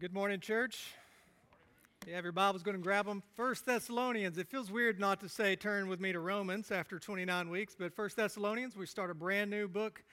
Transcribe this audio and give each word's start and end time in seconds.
Good 0.00 0.14
morning, 0.14 0.38
church. 0.38 0.92
You 2.06 2.14
have 2.14 2.22
your 2.22 2.32
Bibles, 2.32 2.62
go 2.62 2.70
and 2.70 2.80
grab 2.80 3.04
them. 3.04 3.20
First 3.34 3.66
Thessalonians. 3.66 4.38
It 4.38 4.46
feels 4.46 4.70
weird 4.70 5.00
not 5.00 5.18
to 5.22 5.28
say 5.28 5.56
turn 5.56 5.88
with 5.88 5.98
me 5.98 6.12
to 6.12 6.20
Romans 6.20 6.70
after 6.70 7.00
29 7.00 7.50
weeks, 7.50 7.74
but 7.76 7.92
First 7.92 8.14
Thessalonians, 8.14 8.76
we 8.76 8.86
start 8.86 9.10
a 9.10 9.14
brand 9.14 9.50
new 9.50 9.66
book 9.66 10.04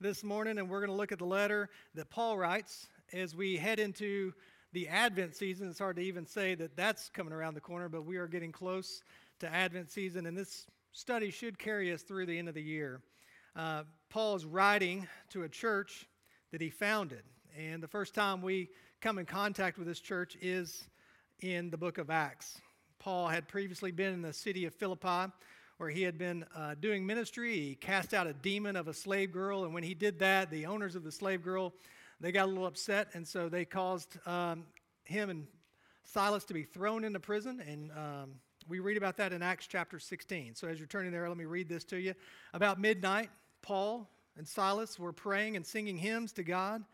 this 0.00 0.22
morning, 0.22 0.58
and 0.58 0.70
we're 0.70 0.78
going 0.78 0.92
to 0.92 0.96
look 0.96 1.10
at 1.10 1.18
the 1.18 1.24
letter 1.24 1.70
that 1.96 2.08
Paul 2.08 2.38
writes 2.38 2.86
as 3.12 3.34
we 3.34 3.56
head 3.56 3.80
into 3.80 4.32
the 4.72 4.86
Advent 4.86 5.34
season. 5.34 5.68
It's 5.68 5.80
hard 5.80 5.96
to 5.96 6.02
even 6.02 6.24
say 6.24 6.54
that 6.54 6.76
that's 6.76 7.08
coming 7.08 7.32
around 7.32 7.54
the 7.54 7.60
corner, 7.60 7.88
but 7.88 8.04
we 8.04 8.18
are 8.18 8.28
getting 8.28 8.52
close 8.52 9.02
to 9.40 9.52
Advent 9.52 9.90
season, 9.90 10.26
and 10.26 10.38
this 10.38 10.66
study 10.92 11.32
should 11.32 11.58
carry 11.58 11.92
us 11.92 12.02
through 12.02 12.26
the 12.26 12.38
end 12.38 12.48
of 12.48 12.54
the 12.54 12.62
year. 12.62 13.00
Uh, 13.56 13.82
Paul 14.08 14.36
is 14.36 14.44
writing 14.44 15.08
to 15.30 15.42
a 15.42 15.48
church 15.48 16.06
that 16.52 16.60
he 16.60 16.70
founded. 16.70 17.24
And 17.58 17.82
the 17.82 17.88
first 17.88 18.14
time 18.14 18.40
we 18.40 18.70
come 19.02 19.18
in 19.18 19.26
contact 19.26 19.78
with 19.78 19.88
this 19.88 19.98
church 19.98 20.36
is 20.40 20.84
in 21.40 21.70
the 21.70 21.76
book 21.76 21.98
of 21.98 22.08
Acts. 22.08 22.60
Paul 23.00 23.26
had 23.26 23.48
previously 23.48 23.90
been 23.90 24.12
in 24.14 24.22
the 24.22 24.32
city 24.32 24.64
of 24.64 24.72
Philippi 24.74 25.32
where 25.78 25.90
he 25.90 26.02
had 26.02 26.16
been 26.16 26.44
uh, 26.54 26.76
doing 26.80 27.04
ministry. 27.04 27.52
He 27.52 27.74
cast 27.74 28.14
out 28.14 28.28
a 28.28 28.32
demon 28.32 28.76
of 28.76 28.86
a 28.86 28.94
slave 28.94 29.32
girl, 29.32 29.64
and 29.64 29.74
when 29.74 29.82
he 29.82 29.94
did 29.94 30.20
that, 30.20 30.52
the 30.52 30.66
owners 30.66 30.94
of 30.94 31.02
the 31.02 31.10
slave 31.10 31.42
girl 31.42 31.74
they 32.20 32.30
got 32.30 32.44
a 32.44 32.46
little 32.46 32.66
upset, 32.66 33.08
and 33.14 33.26
so 33.26 33.48
they 33.48 33.64
caused 33.64 34.16
um, 34.24 34.66
him 35.02 35.30
and 35.30 35.48
Silas 36.04 36.44
to 36.44 36.54
be 36.54 36.62
thrown 36.62 37.02
into 37.02 37.18
prison. 37.18 37.60
And 37.68 37.90
um, 37.90 38.34
we 38.68 38.78
read 38.78 38.96
about 38.96 39.16
that 39.16 39.32
in 39.32 39.42
Acts 39.42 39.66
chapter 39.66 39.98
16. 39.98 40.54
So 40.54 40.68
as 40.68 40.78
you're 40.78 40.86
turning 40.86 41.10
there, 41.10 41.28
let 41.28 41.36
me 41.36 41.46
read 41.46 41.68
this 41.68 41.82
to 41.86 41.96
you. 41.96 42.14
About 42.54 42.78
midnight, 42.78 43.30
Paul 43.62 44.08
and 44.36 44.46
Silas 44.46 44.96
were 44.96 45.12
praying 45.12 45.56
and 45.56 45.66
singing 45.66 45.98
hymns 45.98 46.30
to 46.34 46.44
God, 46.44 46.84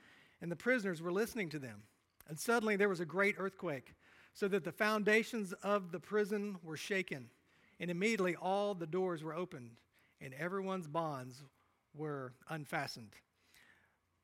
and 0.40 0.50
the 0.50 0.56
prisoners 0.56 1.02
were 1.02 1.12
listening 1.12 1.50
to 1.50 1.58
them. 1.58 1.82
And 2.28 2.38
suddenly 2.38 2.76
there 2.76 2.88
was 2.88 3.00
a 3.00 3.06
great 3.06 3.36
earthquake, 3.38 3.94
so 4.34 4.48
that 4.48 4.64
the 4.64 4.72
foundations 4.72 5.52
of 5.62 5.90
the 5.90 6.00
prison 6.00 6.56
were 6.62 6.76
shaken. 6.76 7.28
And 7.80 7.90
immediately 7.90 8.36
all 8.36 8.74
the 8.74 8.86
doors 8.86 9.22
were 9.22 9.34
opened, 9.34 9.70
and 10.20 10.34
everyone's 10.34 10.86
bonds 10.86 11.42
were 11.94 12.32
unfastened. 12.48 13.14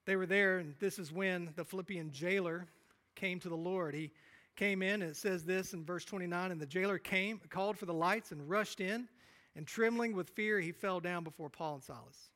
They 0.07 0.17
were 0.17 0.27
there, 0.27 0.59
and 0.59 0.75
this 0.81 0.99
is 0.99 1.13
when 1.13 1.51
the 1.57 1.65
Philippian 1.65 2.13
jailer 2.13 2.67
came 3.15 3.41
to 3.41 3.49
the 3.49 3.57
Lord. 3.57 3.95
He 3.95 4.11
came 4.57 4.83
in, 4.83 5.03
and 5.03 5.11
it 5.11 5.17
says 5.17 5.45
this 5.45 5.73
in 5.73 5.85
verse 5.85 6.05
29 6.05 6.51
And 6.51 6.61
the 6.61 6.67
jailer 6.67 6.99
came, 6.99 7.41
called 7.49 7.79
for 7.79 7.87
the 7.87 7.95
lights, 7.95 8.33
and 8.33 8.49
rushed 8.49 8.81
in, 8.81 9.09
and 9.57 9.67
trembling 9.67 10.15
with 10.15 10.31
fear, 10.31 10.61
he 10.61 10.73
fell 10.73 11.01
down 11.01 11.25
before 11.25 11.49
Paul 11.49 11.75
and 11.75 11.83
Silas. 11.83 12.31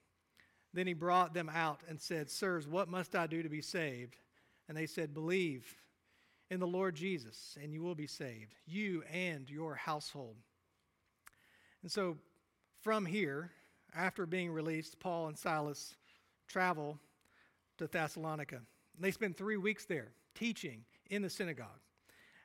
Then 0.73 0.87
he 0.87 0.95
brought 0.95 1.35
them 1.35 1.51
out 1.53 1.81
and 1.89 2.01
said, 2.01 2.31
Sirs, 2.31 2.69
what 2.69 2.89
must 2.89 3.17
I 3.17 3.27
do 3.27 3.43
to 3.43 3.49
be 3.49 3.63
saved? 3.63 4.17
And 4.69 4.77
they 4.77 4.87
said, 4.87 5.15
Believe 5.15 5.75
in 6.51 6.61
the 6.61 6.67
Lord 6.67 6.95
Jesus, 6.95 7.57
and 7.63 7.73
you 7.73 7.83
will 7.83 7.95
be 7.95 8.07
saved, 8.07 8.55
you 8.67 9.03
and 9.13 9.49
your 9.51 9.75
household. 9.75 10.37
And 11.83 11.91
so 11.91 12.17
from 12.83 13.07
here, 13.07 13.51
after 13.95 14.27
being 14.27 14.51
released, 14.51 15.01
Paul 15.01 15.29
and 15.29 15.39
Silas 15.39 15.95
travel 16.47 16.99
to 17.79 17.87
Thessalonica. 17.87 18.61
They 18.99 19.11
spend 19.11 19.37
three 19.37 19.57
weeks 19.57 19.85
there 19.85 20.13
teaching 20.35 20.85
in 21.11 21.23
the 21.23 21.31
synagogue. 21.31 21.81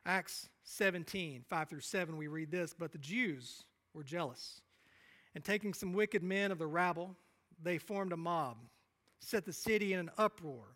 Acts 0.05 0.49
17, 0.63 1.43
5 1.47 1.69
through 1.69 1.79
7, 1.79 2.17
we 2.17 2.27
read 2.27 2.51
this 2.51 2.73
But 2.77 2.91
the 2.91 2.97
Jews 2.97 3.63
were 3.93 4.03
jealous. 4.03 4.61
And 5.35 5.43
taking 5.43 5.73
some 5.73 5.93
wicked 5.93 6.21
men 6.21 6.51
of 6.51 6.59
the 6.59 6.67
rabble, 6.67 7.15
they 7.61 7.77
formed 7.77 8.11
a 8.11 8.17
mob, 8.17 8.57
set 9.19 9.45
the 9.45 9.53
city 9.53 9.93
in 9.93 9.99
an 9.99 10.11
uproar, 10.17 10.75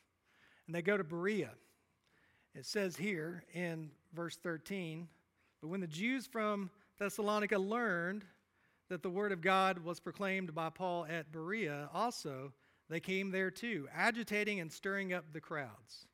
And 0.67 0.75
they 0.75 0.81
go 0.81 0.97
to 0.97 1.03
Berea. 1.03 1.51
It 2.53 2.65
says 2.65 2.97
here 2.97 3.43
in 3.53 3.91
verse 4.13 4.37
13 4.37 5.07
But 5.61 5.69
when 5.69 5.81
the 5.81 5.87
Jews 5.87 6.27
from 6.27 6.69
Thessalonica 6.99 7.57
learned 7.57 8.25
that 8.89 9.03
the 9.03 9.09
word 9.09 9.31
of 9.31 9.41
God 9.41 9.79
was 9.79 9.99
proclaimed 9.99 10.53
by 10.53 10.69
Paul 10.69 11.05
at 11.09 11.31
Berea, 11.31 11.89
also 11.93 12.51
they 12.89 12.99
came 12.99 13.31
there 13.31 13.49
too, 13.49 13.87
agitating 13.95 14.59
and 14.59 14.71
stirring 14.71 15.13
up 15.13 15.23
the 15.31 15.39
crowds. 15.39 16.07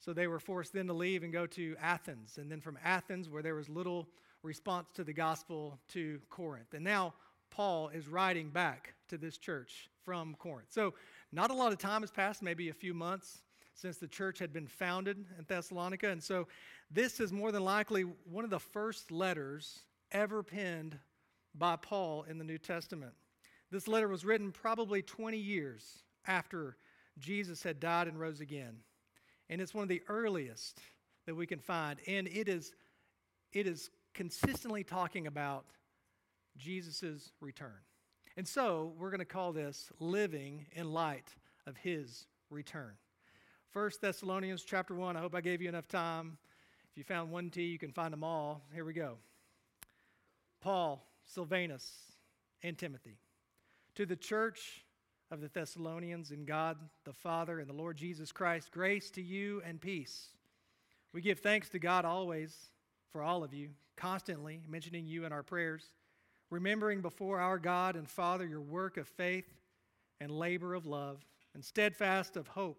So 0.00 0.12
they 0.12 0.26
were 0.26 0.38
forced 0.38 0.74
then 0.74 0.86
to 0.88 0.92
leave 0.92 1.22
and 1.22 1.32
go 1.32 1.46
to 1.46 1.76
Athens. 1.80 2.36
And 2.36 2.52
then 2.52 2.60
from 2.60 2.78
Athens, 2.84 3.30
where 3.30 3.42
there 3.42 3.54
was 3.54 3.70
little 3.70 4.06
response 4.42 4.90
to 4.92 5.04
the 5.04 5.14
gospel, 5.14 5.78
to 5.88 6.20
Corinth. 6.28 6.74
And 6.74 6.84
now 6.84 7.14
Paul 7.50 7.88
is 7.88 8.06
writing 8.06 8.50
back 8.50 8.92
to 9.08 9.16
this 9.16 9.38
church 9.38 9.88
from 10.04 10.34
Corinth. 10.34 10.68
So 10.70 10.92
not 11.32 11.50
a 11.50 11.54
lot 11.54 11.72
of 11.72 11.78
time 11.78 12.02
has 12.02 12.10
passed, 12.10 12.42
maybe 12.42 12.68
a 12.68 12.74
few 12.74 12.92
months 12.92 13.43
since 13.74 13.96
the 13.96 14.08
church 14.08 14.38
had 14.38 14.52
been 14.52 14.66
founded 14.66 15.18
in 15.38 15.44
Thessalonica. 15.46 16.08
And 16.08 16.22
so 16.22 16.46
this 16.90 17.20
is 17.20 17.32
more 17.32 17.52
than 17.52 17.64
likely 17.64 18.02
one 18.02 18.44
of 18.44 18.50
the 18.50 18.60
first 18.60 19.10
letters 19.10 19.80
ever 20.12 20.42
penned 20.42 20.98
by 21.54 21.76
Paul 21.76 22.24
in 22.28 22.38
the 22.38 22.44
New 22.44 22.58
Testament. 22.58 23.12
This 23.70 23.88
letter 23.88 24.08
was 24.08 24.24
written 24.24 24.52
probably 24.52 25.02
20 25.02 25.36
years 25.36 26.04
after 26.26 26.76
Jesus 27.18 27.62
had 27.62 27.80
died 27.80 28.08
and 28.08 28.18
rose 28.18 28.40
again. 28.40 28.76
And 29.50 29.60
it's 29.60 29.74
one 29.74 29.82
of 29.82 29.88
the 29.88 30.02
earliest 30.08 30.80
that 31.26 31.34
we 31.34 31.46
can 31.46 31.58
find. 31.58 31.98
And 32.06 32.28
it 32.28 32.48
is, 32.48 32.72
it 33.52 33.66
is 33.66 33.90
consistently 34.14 34.84
talking 34.84 35.26
about 35.26 35.64
Jesus' 36.56 37.32
return. 37.40 37.82
And 38.36 38.46
so 38.46 38.92
we're 38.98 39.10
going 39.10 39.18
to 39.18 39.24
call 39.24 39.52
this 39.52 39.90
living 40.00 40.66
in 40.72 40.92
light 40.92 41.34
of 41.66 41.76
his 41.76 42.26
return. 42.50 42.92
First 43.74 44.00
Thessalonians 44.00 44.62
chapter 44.62 44.94
1. 44.94 45.16
I 45.16 45.20
hope 45.20 45.34
I 45.34 45.40
gave 45.40 45.60
you 45.60 45.68
enough 45.68 45.88
time. 45.88 46.38
If 46.92 46.96
you 46.96 47.02
found 47.02 47.32
one 47.32 47.50
T, 47.50 47.64
you 47.64 47.76
can 47.76 47.90
find 47.90 48.12
them 48.12 48.22
all. 48.22 48.62
Here 48.72 48.84
we 48.84 48.92
go. 48.92 49.16
Paul, 50.60 51.04
Silvanus, 51.24 51.90
and 52.62 52.78
Timothy. 52.78 53.18
To 53.96 54.06
the 54.06 54.14
church 54.14 54.84
of 55.32 55.40
the 55.40 55.48
Thessalonians 55.48 56.30
in 56.30 56.44
God 56.44 56.76
the 57.04 57.12
Father 57.12 57.58
and 57.58 57.68
the 57.68 57.74
Lord 57.74 57.96
Jesus 57.96 58.30
Christ, 58.30 58.70
grace 58.70 59.10
to 59.10 59.20
you 59.20 59.60
and 59.66 59.80
peace. 59.80 60.28
We 61.12 61.20
give 61.20 61.40
thanks 61.40 61.68
to 61.70 61.80
God 61.80 62.04
always 62.04 62.54
for 63.10 63.24
all 63.24 63.42
of 63.42 63.52
you, 63.52 63.70
constantly 63.96 64.60
mentioning 64.68 65.08
you 65.08 65.24
in 65.24 65.32
our 65.32 65.42
prayers 65.42 65.90
remembering 66.48 67.00
before 67.00 67.40
our 67.40 67.58
God 67.58 67.96
and 67.96 68.08
Father 68.08 68.46
your 68.46 68.60
work 68.60 68.98
of 68.98 69.08
faith 69.08 69.52
and 70.20 70.30
labor 70.30 70.74
of 70.74 70.86
love 70.86 71.24
and 71.54 71.64
steadfast 71.64 72.36
of 72.36 72.46
hope, 72.46 72.78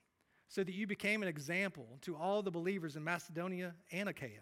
so 0.51 0.65
that 0.65 0.75
you 0.75 0.85
became 0.85 1.21
an 1.21 1.29
example 1.29 1.87
to 2.01 2.17
all 2.17 2.41
the 2.41 2.51
believers 2.51 2.97
in 2.97 3.03
Macedonia 3.05 3.73
and 3.89 4.09
Achaia. 4.09 4.41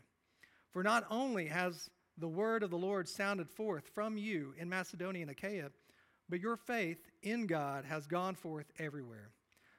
For 0.72 0.82
not 0.82 1.06
only 1.12 1.46
has 1.46 1.88
the 2.18 2.28
word 2.28 2.64
of 2.64 2.72
the 2.72 2.78
Lord 2.80 3.08
sounded 3.08 3.48
forth 3.48 3.88
from 3.94 4.18
you 4.18 4.56
in 4.58 4.68
Macedonia 4.68 5.22
and 5.22 5.30
Achaia, 5.30 5.70
but 6.28 6.40
your 6.40 6.58
faith 6.58 6.98
in 7.22 7.46
God 7.46 7.86
has 7.86 8.08
gone 8.08 8.34
forth 8.34 8.66
everywhere, 8.80 9.30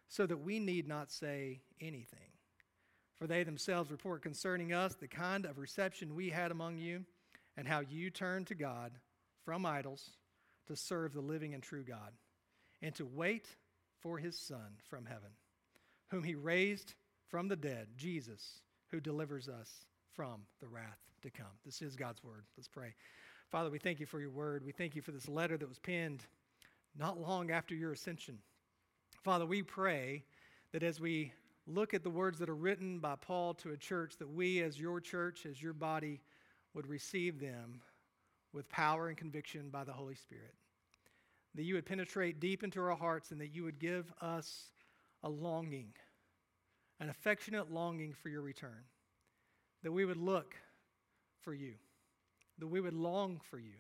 so 0.07 0.25
that 0.25 0.37
we 0.37 0.61
need 0.61 0.87
not 0.87 1.11
say 1.11 1.63
anything. 1.81 2.31
For 3.17 3.27
they 3.27 3.43
themselves 3.43 3.91
report 3.91 4.23
concerning 4.23 4.73
us 4.73 4.95
the 4.95 5.09
kind 5.09 5.45
of 5.45 5.59
reception 5.59 6.15
we 6.15 6.31
had 6.31 6.53
among 6.53 6.79
you, 6.79 7.05
and 7.57 7.67
how 7.67 7.81
you 7.81 8.09
turned 8.09 8.47
to 8.47 8.55
God 8.55 8.93
from 9.45 9.67
idols 9.67 10.11
to 10.69 10.77
serve 10.77 11.13
the 11.13 11.21
living 11.21 11.55
and 11.55 11.63
true 11.63 11.83
God 11.83 12.13
and 12.81 12.95
to 12.95 13.05
wait 13.05 13.49
for 13.99 14.17
his 14.19 14.39
Son 14.39 14.77
from 14.89 15.07
heaven, 15.07 15.31
whom 16.11 16.23
he 16.23 16.35
raised 16.35 16.95
from 17.29 17.49
the 17.49 17.57
dead, 17.57 17.89
Jesus, 17.97 18.61
who 18.91 19.01
delivers 19.01 19.49
us 19.49 19.87
from 20.13 20.43
the 20.61 20.69
wrath 20.69 20.99
to 21.23 21.31
come. 21.31 21.47
This 21.65 21.83
is 21.83 21.97
God's 21.97 22.23
word. 22.25 22.45
Let's 22.57 22.69
pray. 22.69 22.95
Father, 23.51 23.71
we 23.71 23.79
thank 23.79 24.01
you 24.01 24.07
for 24.07 24.21
your 24.21 24.31
word. 24.31 24.65
We 24.65 24.73
thank 24.73 24.95
you 24.95 25.03
for 25.03 25.13
this 25.13 25.29
letter 25.29 25.57
that 25.57 25.69
was 25.69 25.79
penned 25.79 26.25
not 26.99 27.21
long 27.21 27.51
after 27.51 27.75
your 27.75 27.93
ascension. 27.93 28.39
Father, 29.23 29.47
we 29.47 29.63
pray 29.63 30.25
that 30.73 30.83
as 30.83 31.01
we 31.01 31.33
look 31.67 31.95
at 31.95 32.03
the 32.03 32.11
words 32.11 32.39
that 32.39 32.49
are 32.49 32.55
written 32.55 32.99
by 32.99 33.15
Paul 33.17 33.55
to 33.55 33.71
a 33.71 33.77
church, 33.77 34.17
that 34.19 34.29
we, 34.29 34.63
as 34.63 34.81
your 34.81 35.01
church, 35.01 35.47
as 35.47 35.63
your 35.63 35.73
body, 35.73 36.21
would 36.75 36.87
receive 36.87 37.41
them 37.41 37.81
with 38.53 38.69
power 38.69 39.09
and 39.09 39.17
conviction 39.17 39.69
by 39.71 39.85
the 39.85 39.93
Holy 39.93 40.15
Spirit. 40.15 40.55
That 41.55 41.65
you 41.65 41.75
would 41.75 41.87
penetrate 41.87 42.41
deep 42.41 42.63
into 42.63 42.81
our 42.81 42.97
hearts 42.97 43.31
and 43.31 43.41
that 43.41 43.55
you 43.55 43.65
would 43.65 43.79
give 43.79 44.13
us 44.21 44.71
a 45.23 45.29
longing, 45.29 45.93
an 47.01 47.09
affectionate 47.09 47.73
longing 47.73 48.13
for 48.13 48.29
your 48.29 48.43
return. 48.43 48.85
That 49.83 49.93
we 49.93 50.05
would 50.05 50.19
look 50.19 50.55
for 51.41 51.55
you, 51.55 51.75
that 52.59 52.67
we 52.67 52.81
would 52.81 52.95
long 52.95 53.41
for 53.51 53.59
you, 53.59 53.73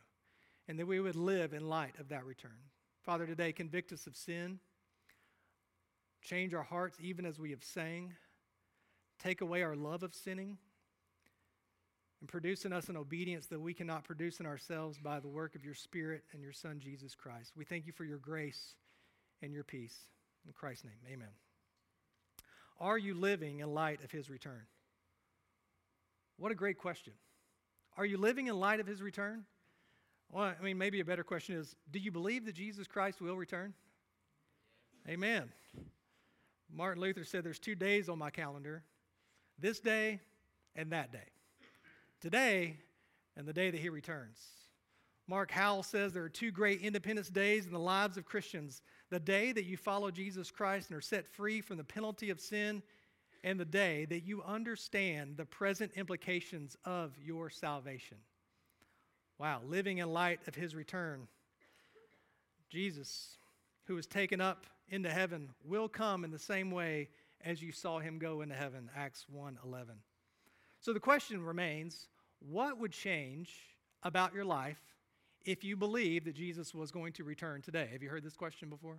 and 0.66 0.78
that 0.78 0.86
we 0.86 0.98
would 0.98 1.16
live 1.16 1.52
in 1.52 1.68
light 1.68 1.98
of 1.98 2.08
that 2.08 2.24
return. 2.24 2.58
Father, 3.02 3.26
today 3.26 3.52
convict 3.52 3.92
us 3.92 4.06
of 4.06 4.16
sin 4.16 4.60
Change 6.22 6.54
our 6.54 6.62
hearts 6.62 6.98
even 7.00 7.24
as 7.24 7.38
we 7.38 7.50
have 7.50 7.64
sang. 7.64 8.14
Take 9.18 9.40
away 9.40 9.62
our 9.62 9.76
love 9.76 10.02
of 10.02 10.14
sinning. 10.14 10.58
And 12.20 12.28
produce 12.28 12.66
in 12.66 12.72
us 12.72 12.90
an 12.90 12.98
obedience 12.98 13.46
that 13.46 13.60
we 13.60 13.72
cannot 13.72 14.04
produce 14.04 14.40
in 14.40 14.46
ourselves 14.46 14.98
by 14.98 15.20
the 15.20 15.28
work 15.28 15.54
of 15.54 15.64
your 15.64 15.74
Spirit 15.74 16.22
and 16.32 16.42
your 16.42 16.52
Son, 16.52 16.78
Jesus 16.78 17.14
Christ. 17.14 17.52
We 17.56 17.64
thank 17.64 17.86
you 17.86 17.92
for 17.92 18.04
your 18.04 18.18
grace 18.18 18.74
and 19.40 19.54
your 19.54 19.64
peace. 19.64 19.96
In 20.46 20.52
Christ's 20.52 20.84
name, 20.84 21.00
amen. 21.10 21.49
Are 22.80 22.96
you 22.96 23.14
living 23.14 23.60
in 23.60 23.74
light 23.74 24.02
of 24.02 24.10
his 24.10 24.30
return? 24.30 24.62
What 26.38 26.50
a 26.50 26.54
great 26.54 26.78
question. 26.78 27.12
Are 27.96 28.06
you 28.06 28.16
living 28.16 28.46
in 28.46 28.58
light 28.58 28.80
of 28.80 28.86
his 28.86 29.02
return? 29.02 29.44
Well, 30.32 30.54
I 30.58 30.62
mean, 30.62 30.78
maybe 30.78 31.00
a 31.00 31.04
better 31.04 31.24
question 31.24 31.56
is 31.56 31.76
do 31.90 31.98
you 31.98 32.10
believe 32.10 32.46
that 32.46 32.54
Jesus 32.54 32.86
Christ 32.86 33.20
will 33.20 33.36
return? 33.36 33.74
Amen. 35.08 35.50
Martin 36.72 37.02
Luther 37.02 37.24
said 37.24 37.44
there's 37.44 37.58
two 37.58 37.74
days 37.74 38.08
on 38.08 38.18
my 38.18 38.30
calendar 38.30 38.82
this 39.58 39.80
day 39.80 40.20
and 40.74 40.92
that 40.92 41.12
day. 41.12 41.28
Today 42.20 42.76
and 43.36 43.46
the 43.46 43.52
day 43.52 43.70
that 43.70 43.80
he 43.80 43.88
returns. 43.88 44.38
Mark 45.30 45.52
Howell 45.52 45.84
says 45.84 46.12
there 46.12 46.24
are 46.24 46.28
two 46.28 46.50
great 46.50 46.80
independence 46.80 47.28
days 47.28 47.64
in 47.64 47.72
the 47.72 47.78
lives 47.78 48.16
of 48.16 48.24
Christians 48.24 48.82
the 49.10 49.20
day 49.20 49.52
that 49.52 49.64
you 49.64 49.76
follow 49.76 50.10
Jesus 50.10 50.50
Christ 50.50 50.90
and 50.90 50.98
are 50.98 51.00
set 51.00 51.24
free 51.24 51.60
from 51.60 51.76
the 51.76 51.84
penalty 51.84 52.30
of 52.30 52.40
sin, 52.40 52.82
and 53.44 53.58
the 53.58 53.64
day 53.64 54.06
that 54.06 54.24
you 54.24 54.42
understand 54.42 55.36
the 55.36 55.44
present 55.44 55.92
implications 55.94 56.76
of 56.84 57.16
your 57.24 57.48
salvation. 57.48 58.16
Wow, 59.38 59.60
living 59.64 59.98
in 59.98 60.12
light 60.12 60.40
of 60.48 60.56
his 60.56 60.74
return. 60.74 61.28
Jesus, 62.68 63.38
who 63.84 63.94
was 63.94 64.08
taken 64.08 64.40
up 64.40 64.66
into 64.88 65.10
heaven 65.10 65.50
will 65.64 65.88
come 65.88 66.24
in 66.24 66.32
the 66.32 66.40
same 66.40 66.72
way 66.72 67.08
as 67.44 67.62
you 67.62 67.70
saw 67.70 68.00
him 68.00 68.18
go 68.18 68.40
into 68.40 68.56
heaven 68.56 68.90
acts 68.96 69.26
1:11 69.32 70.02
so 70.80 70.92
the 70.92 70.98
question 70.98 71.40
remains 71.44 72.08
what 72.40 72.78
would 72.78 72.92
change 72.92 73.76
about 74.02 74.34
your 74.34 74.44
life 74.44 74.89
if 75.44 75.64
you 75.64 75.76
believe 75.76 76.24
that 76.24 76.34
jesus 76.34 76.74
was 76.74 76.90
going 76.90 77.12
to 77.12 77.24
return 77.24 77.60
today 77.62 77.88
have 77.92 78.02
you 78.02 78.08
heard 78.08 78.22
this 78.22 78.36
question 78.36 78.68
before 78.68 78.98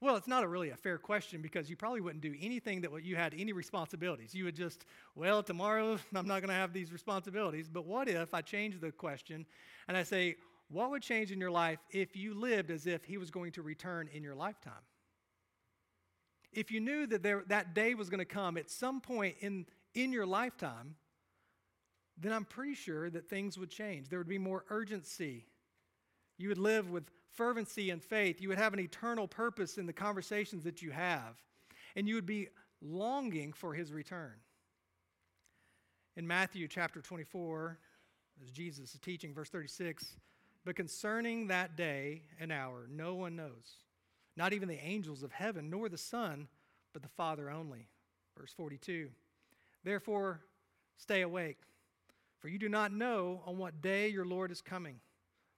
well 0.00 0.16
it's 0.16 0.28
not 0.28 0.42
a 0.42 0.48
really 0.48 0.70
a 0.70 0.76
fair 0.76 0.98
question 0.98 1.42
because 1.42 1.68
you 1.70 1.76
probably 1.76 2.00
wouldn't 2.00 2.22
do 2.22 2.34
anything 2.40 2.80
that 2.80 2.90
you 3.04 3.16
had 3.16 3.34
any 3.36 3.52
responsibilities 3.52 4.34
you 4.34 4.44
would 4.44 4.56
just 4.56 4.84
well 5.14 5.42
tomorrow 5.42 5.98
i'm 6.14 6.26
not 6.26 6.40
going 6.40 6.48
to 6.48 6.54
have 6.54 6.72
these 6.72 6.92
responsibilities 6.92 7.68
but 7.68 7.86
what 7.86 8.08
if 8.08 8.34
i 8.34 8.40
change 8.40 8.80
the 8.80 8.90
question 8.92 9.46
and 9.88 9.96
i 9.96 10.02
say 10.02 10.36
what 10.68 10.90
would 10.90 11.02
change 11.02 11.30
in 11.30 11.38
your 11.38 11.50
life 11.50 11.78
if 11.90 12.16
you 12.16 12.34
lived 12.34 12.70
as 12.70 12.86
if 12.86 13.04
he 13.04 13.18
was 13.18 13.30
going 13.30 13.52
to 13.52 13.62
return 13.62 14.08
in 14.12 14.22
your 14.22 14.34
lifetime 14.34 14.72
if 16.52 16.70
you 16.70 16.80
knew 16.80 17.06
that 17.06 17.22
there, 17.22 17.44
that 17.48 17.74
day 17.74 17.94
was 17.94 18.10
going 18.10 18.18
to 18.18 18.24
come 18.24 18.56
at 18.56 18.70
some 18.70 19.00
point 19.00 19.36
in, 19.40 19.66
in 19.94 20.12
your 20.12 20.26
lifetime, 20.26 20.96
then 22.18 22.32
I'm 22.32 22.44
pretty 22.44 22.74
sure 22.74 23.08
that 23.10 23.28
things 23.28 23.56
would 23.58 23.70
change. 23.70 24.08
There 24.08 24.18
would 24.18 24.28
be 24.28 24.38
more 24.38 24.64
urgency. 24.68 25.46
You 26.38 26.48
would 26.48 26.58
live 26.58 26.90
with 26.90 27.04
fervency 27.32 27.90
and 27.90 28.02
faith. 28.02 28.40
You 28.40 28.48
would 28.48 28.58
have 28.58 28.72
an 28.72 28.80
eternal 28.80 29.26
purpose 29.26 29.78
in 29.78 29.86
the 29.86 29.92
conversations 29.92 30.64
that 30.64 30.82
you 30.82 30.90
have. 30.90 31.40
And 31.96 32.08
you 32.08 32.14
would 32.14 32.26
be 32.26 32.48
longing 32.80 33.52
for 33.52 33.74
his 33.74 33.92
return. 33.92 34.34
In 36.16 36.26
Matthew 36.26 36.68
chapter 36.68 37.00
24, 37.00 37.78
as 38.42 38.50
Jesus 38.50 38.94
is 38.94 39.00
teaching, 39.00 39.32
verse 39.32 39.48
36, 39.48 40.16
but 40.64 40.76
concerning 40.76 41.48
that 41.48 41.76
day 41.76 42.22
and 42.38 42.52
hour, 42.52 42.86
no 42.90 43.14
one 43.14 43.36
knows 43.36 43.76
not 44.36 44.52
even 44.52 44.68
the 44.68 44.82
angels 44.82 45.22
of 45.22 45.32
heaven, 45.32 45.68
nor 45.68 45.88
the 45.88 45.98
Son, 45.98 46.48
but 46.92 47.02
the 47.02 47.08
Father 47.08 47.50
only. 47.50 47.88
Verse 48.38 48.52
42. 48.52 49.10
Therefore, 49.84 50.40
stay 50.96 51.22
awake, 51.22 51.58
for 52.38 52.48
you 52.48 52.58
do 52.58 52.68
not 52.68 52.92
know 52.92 53.42
on 53.46 53.58
what 53.58 53.82
day 53.82 54.08
your 54.08 54.24
Lord 54.24 54.50
is 54.50 54.62
coming. 54.62 55.00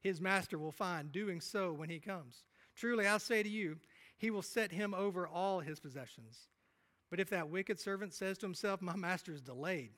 his 0.00 0.20
master 0.20 0.58
will 0.58 0.72
find 0.72 1.12
doing 1.12 1.40
so 1.40 1.72
when 1.72 1.90
he 1.90 1.98
comes. 1.98 2.44
Truly, 2.74 3.06
I 3.06 3.18
say 3.18 3.42
to 3.42 3.48
you, 3.48 3.76
he 4.16 4.30
will 4.30 4.42
set 4.42 4.72
him 4.72 4.94
over 4.94 5.26
all 5.26 5.60
his 5.60 5.80
possessions. 5.80 6.48
But 7.10 7.20
if 7.20 7.30
that 7.30 7.50
wicked 7.50 7.78
servant 7.78 8.14
says 8.14 8.38
to 8.38 8.46
himself, 8.46 8.80
My 8.80 8.96
master 8.96 9.32
is 9.32 9.42
delayed, 9.42 9.92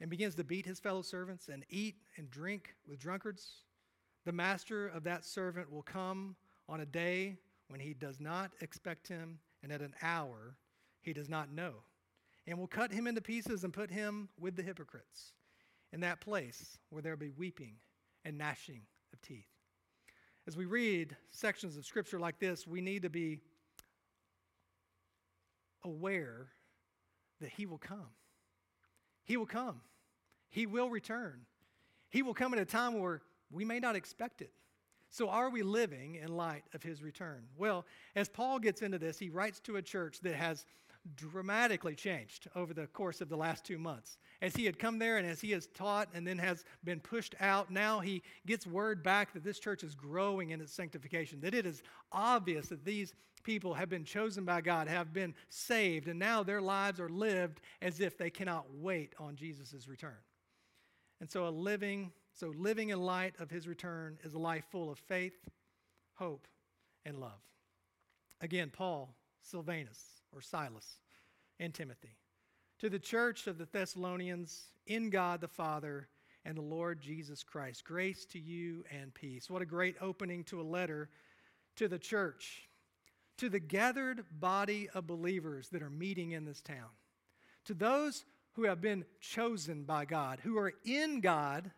and 0.00 0.10
begins 0.10 0.34
to 0.36 0.44
beat 0.44 0.66
his 0.66 0.80
fellow 0.80 1.02
servants 1.02 1.48
and 1.48 1.64
eat 1.68 1.96
and 2.16 2.30
drink 2.30 2.74
with 2.86 2.98
drunkards, 2.98 3.64
the 4.24 4.32
master 4.32 4.88
of 4.88 5.04
that 5.04 5.24
servant 5.24 5.70
will 5.70 5.82
come 5.82 6.36
on 6.68 6.80
a 6.80 6.86
day 6.86 7.36
when 7.68 7.80
he 7.80 7.94
does 7.94 8.20
not 8.20 8.52
expect 8.60 9.08
him 9.08 9.38
and 9.62 9.72
at 9.72 9.80
an 9.80 9.94
hour 10.02 10.56
he 11.00 11.12
does 11.12 11.28
not 11.28 11.52
know, 11.52 11.74
and 12.46 12.58
will 12.58 12.66
cut 12.66 12.92
him 12.92 13.06
into 13.06 13.20
pieces 13.20 13.64
and 13.64 13.72
put 13.72 13.90
him 13.90 14.28
with 14.38 14.56
the 14.56 14.62
hypocrites 14.62 15.32
in 15.92 16.00
that 16.00 16.20
place 16.20 16.78
where 16.90 17.02
there 17.02 17.12
will 17.12 17.18
be 17.18 17.30
weeping 17.30 17.74
and 18.24 18.36
gnashing 18.36 18.82
of 19.14 19.22
teeth. 19.22 19.46
As 20.46 20.56
we 20.56 20.66
read 20.66 21.16
sections 21.30 21.78
of 21.78 21.86
scripture 21.86 22.18
like 22.18 22.38
this, 22.38 22.66
we 22.66 22.82
need 22.82 23.02
to 23.02 23.10
be 23.10 23.38
aware 25.84 26.48
that 27.40 27.50
he 27.50 27.64
will 27.64 27.78
come. 27.78 28.10
He 29.24 29.38
will 29.38 29.46
come. 29.46 29.80
He 30.50 30.66
will 30.66 30.90
return. 30.90 31.40
He 32.10 32.22
will 32.22 32.34
come 32.34 32.52
at 32.52 32.60
a 32.60 32.64
time 32.64 33.00
where 33.00 33.22
we 33.50 33.64
may 33.64 33.80
not 33.80 33.96
expect 33.96 34.42
it. 34.42 34.52
So, 35.10 35.28
are 35.28 35.48
we 35.48 35.62
living 35.62 36.16
in 36.16 36.36
light 36.36 36.64
of 36.74 36.82
his 36.82 37.00
return? 37.00 37.44
Well, 37.56 37.86
as 38.16 38.28
Paul 38.28 38.58
gets 38.58 38.82
into 38.82 38.98
this, 38.98 39.18
he 39.18 39.30
writes 39.30 39.60
to 39.60 39.76
a 39.76 39.82
church 39.82 40.20
that 40.22 40.34
has 40.34 40.66
dramatically 41.16 41.94
changed 41.94 42.48
over 42.56 42.72
the 42.72 42.86
course 42.86 43.20
of 43.20 43.28
the 43.28 43.36
last 43.36 43.64
two 43.64 43.78
months. 43.78 44.18
As 44.40 44.56
he 44.56 44.64
had 44.64 44.78
come 44.78 44.98
there 44.98 45.18
and 45.18 45.26
as 45.26 45.40
he 45.40 45.50
has 45.50 45.66
taught 45.68 46.08
and 46.14 46.26
then 46.26 46.38
has 46.38 46.64
been 46.82 47.00
pushed 47.00 47.34
out, 47.40 47.70
now 47.70 48.00
he 48.00 48.22
gets 48.46 48.66
word 48.66 49.02
back 49.02 49.32
that 49.34 49.44
this 49.44 49.58
church 49.58 49.84
is 49.84 49.94
growing 49.94 50.50
in 50.50 50.60
its 50.60 50.72
sanctification, 50.72 51.40
that 51.40 51.54
it 51.54 51.66
is 51.66 51.82
obvious 52.12 52.68
that 52.68 52.84
these 52.84 53.14
people 53.42 53.74
have 53.74 53.90
been 53.90 54.04
chosen 54.04 54.44
by 54.44 54.60
God, 54.60 54.88
have 54.88 55.12
been 55.12 55.34
saved, 55.50 56.08
and 56.08 56.18
now 56.18 56.42
their 56.42 56.62
lives 56.62 56.98
are 56.98 57.10
lived 57.10 57.60
as 57.82 58.00
if 58.00 58.16
they 58.16 58.30
cannot 58.30 58.64
wait 58.72 59.12
on 59.18 59.36
Jesus' 59.36 59.86
return. 59.86 60.16
And 61.20 61.30
so, 61.30 61.46
a 61.46 61.50
living 61.50 62.10
so, 62.36 62.52
living 62.56 62.88
in 62.88 63.00
light 63.00 63.34
of 63.38 63.48
his 63.48 63.68
return 63.68 64.18
is 64.24 64.34
a 64.34 64.38
life 64.38 64.64
full 64.72 64.90
of 64.90 64.98
faith, 64.98 65.36
hope, 66.14 66.48
and 67.04 67.20
love. 67.20 67.40
Again, 68.40 68.72
Paul, 68.74 69.14
Silvanus, 69.40 70.02
or 70.34 70.40
Silas, 70.40 70.98
and 71.60 71.72
Timothy. 71.72 72.16
To 72.80 72.90
the 72.90 72.98
church 72.98 73.46
of 73.46 73.58
the 73.58 73.68
Thessalonians, 73.70 74.64
in 74.86 75.10
God 75.10 75.40
the 75.40 75.48
Father 75.48 76.08
and 76.44 76.56
the 76.56 76.62
Lord 76.62 77.00
Jesus 77.00 77.42
Christ, 77.42 77.84
grace 77.84 78.26
to 78.26 78.38
you 78.38 78.84
and 78.90 79.14
peace. 79.14 79.48
What 79.48 79.62
a 79.62 79.66
great 79.66 79.96
opening 80.00 80.44
to 80.44 80.60
a 80.60 80.62
letter 80.62 81.08
to 81.76 81.88
the 81.88 81.98
church, 81.98 82.68
to 83.38 83.48
the 83.48 83.60
gathered 83.60 84.24
body 84.30 84.88
of 84.94 85.06
believers 85.06 85.68
that 85.70 85.82
are 85.82 85.90
meeting 85.90 86.32
in 86.32 86.44
this 86.44 86.60
town, 86.60 86.90
to 87.64 87.74
those 87.74 88.24
who 88.52 88.64
have 88.64 88.80
been 88.80 89.04
chosen 89.20 89.84
by 89.84 90.04
God, 90.04 90.38
who 90.42 90.58
are 90.58 90.72
in 90.84 91.20
God 91.20 91.70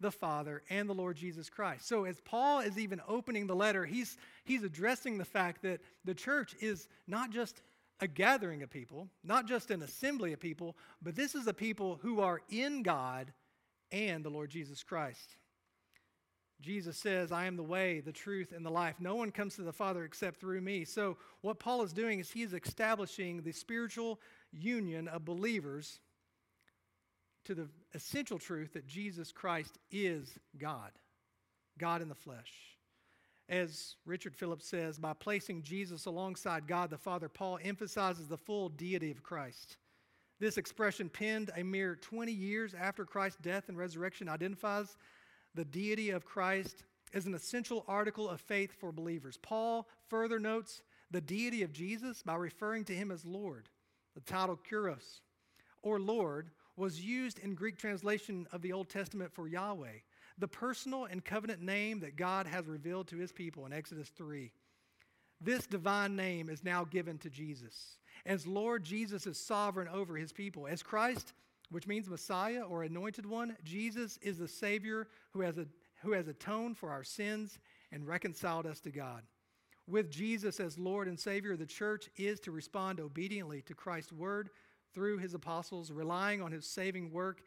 the 0.00 0.10
Father 0.10 0.62
and 0.70 0.88
the 0.88 0.94
Lord 0.94 1.16
Jesus 1.16 1.50
Christ. 1.50 1.86
So 1.86 2.04
as 2.04 2.20
Paul 2.20 2.60
is 2.60 2.78
even 2.78 3.00
opening 3.08 3.46
the 3.46 3.56
letter, 3.56 3.84
he's 3.84 4.16
he's 4.44 4.62
addressing 4.62 5.18
the 5.18 5.24
fact 5.24 5.62
that 5.62 5.80
the 6.04 6.14
church 6.14 6.54
is 6.60 6.88
not 7.06 7.30
just 7.30 7.60
a 8.00 8.08
gathering 8.08 8.62
of 8.62 8.70
people, 8.70 9.08
not 9.24 9.46
just 9.46 9.70
an 9.70 9.82
assembly 9.82 10.32
of 10.32 10.40
people, 10.40 10.76
but 11.02 11.16
this 11.16 11.34
is 11.34 11.46
a 11.46 11.54
people 11.54 11.98
who 12.02 12.20
are 12.20 12.40
in 12.48 12.82
God 12.82 13.32
and 13.90 14.24
the 14.24 14.30
Lord 14.30 14.50
Jesus 14.50 14.82
Christ. 14.82 15.36
Jesus 16.60 16.96
says, 16.96 17.30
I 17.30 17.46
am 17.46 17.56
the 17.56 17.62
way, 17.62 18.00
the 18.00 18.12
truth, 18.12 18.52
and 18.52 18.66
the 18.66 18.70
life. 18.70 18.96
No 18.98 19.14
one 19.14 19.30
comes 19.30 19.54
to 19.56 19.62
the 19.62 19.72
Father 19.72 20.04
except 20.04 20.40
through 20.40 20.60
me. 20.60 20.84
So, 20.84 21.16
what 21.40 21.60
Paul 21.60 21.82
is 21.82 21.92
doing 21.92 22.18
is 22.18 22.30
he 22.30 22.42
is 22.42 22.52
establishing 22.52 23.42
the 23.42 23.52
spiritual 23.52 24.20
union 24.50 25.06
of 25.06 25.24
believers 25.24 26.00
to 27.44 27.54
the 27.54 27.68
essential 27.94 28.38
truth 28.38 28.72
that 28.72 28.86
Jesus 28.86 29.30
Christ 29.30 29.78
is 29.92 30.36
God, 30.58 30.90
God 31.78 32.02
in 32.02 32.08
the 32.08 32.14
flesh. 32.14 32.77
As 33.48 33.96
Richard 34.04 34.36
Phillips 34.36 34.66
says, 34.66 34.98
by 34.98 35.14
placing 35.14 35.62
Jesus 35.62 36.04
alongside 36.04 36.66
God 36.66 36.90
the 36.90 36.98
Father, 36.98 37.28
Paul 37.28 37.58
emphasizes 37.62 38.28
the 38.28 38.36
full 38.36 38.68
deity 38.68 39.10
of 39.10 39.22
Christ. 39.22 39.78
This 40.38 40.58
expression, 40.58 41.08
penned 41.08 41.50
a 41.56 41.62
mere 41.62 41.96
20 41.96 42.30
years 42.30 42.74
after 42.74 43.04
Christ's 43.04 43.40
death 43.40 43.68
and 43.68 43.78
resurrection, 43.78 44.28
identifies 44.28 44.96
the 45.54 45.64
deity 45.64 46.10
of 46.10 46.26
Christ 46.26 46.84
as 47.14 47.26
an 47.26 47.34
essential 47.34 47.84
article 47.88 48.28
of 48.28 48.40
faith 48.40 48.72
for 48.78 48.92
believers. 48.92 49.38
Paul 49.40 49.88
further 50.08 50.38
notes 50.38 50.82
the 51.10 51.20
deity 51.20 51.62
of 51.62 51.72
Jesus 51.72 52.22
by 52.22 52.34
referring 52.34 52.84
to 52.84 52.94
him 52.94 53.10
as 53.10 53.24
Lord. 53.24 53.68
The 54.14 54.20
title 54.20 54.58
Kyrios, 54.70 55.20
or 55.82 55.98
Lord, 55.98 56.50
was 56.76 57.00
used 57.00 57.38
in 57.38 57.54
Greek 57.54 57.78
translation 57.78 58.46
of 58.52 58.62
the 58.62 58.72
Old 58.72 58.88
Testament 58.88 59.32
for 59.32 59.48
Yahweh, 59.48 60.00
the 60.38 60.48
personal 60.48 61.04
and 61.04 61.24
covenant 61.24 61.60
name 61.60 62.00
that 62.00 62.16
God 62.16 62.46
has 62.46 62.66
revealed 62.66 63.08
to 63.08 63.16
his 63.16 63.32
people 63.32 63.66
in 63.66 63.72
Exodus 63.72 64.08
3. 64.10 64.52
This 65.40 65.66
divine 65.66 66.16
name 66.16 66.48
is 66.48 66.64
now 66.64 66.84
given 66.84 67.18
to 67.18 67.30
Jesus. 67.30 67.98
As 68.26 68.46
Lord, 68.46 68.84
Jesus 68.84 69.26
is 69.26 69.38
sovereign 69.38 69.88
over 69.88 70.16
his 70.16 70.32
people. 70.32 70.66
As 70.66 70.82
Christ 70.82 71.32
which 71.70 71.86
means 71.86 72.08
Messiah 72.08 72.62
or 72.62 72.82
anointed 72.82 73.26
one. 73.26 73.56
Jesus 73.64 74.18
is 74.22 74.38
the 74.38 74.48
Savior 74.48 75.08
who 75.32 75.40
has, 75.42 75.58
a, 75.58 75.66
who 76.02 76.12
has 76.12 76.28
atoned 76.28 76.78
for 76.78 76.90
our 76.90 77.04
sins 77.04 77.58
and 77.92 78.06
reconciled 78.06 78.66
us 78.66 78.80
to 78.80 78.90
God. 78.90 79.22
With 79.86 80.10
Jesus 80.10 80.60
as 80.60 80.78
Lord 80.78 81.08
and 81.08 81.18
Savior, 81.18 81.56
the 81.56 81.66
church 81.66 82.08
is 82.16 82.40
to 82.40 82.50
respond 82.50 83.00
obediently 83.00 83.62
to 83.62 83.74
Christ's 83.74 84.12
word 84.12 84.50
through 84.94 85.18
his 85.18 85.34
apostles, 85.34 85.90
relying 85.90 86.42
on 86.42 86.52
his 86.52 86.66
saving 86.66 87.12
work 87.12 87.42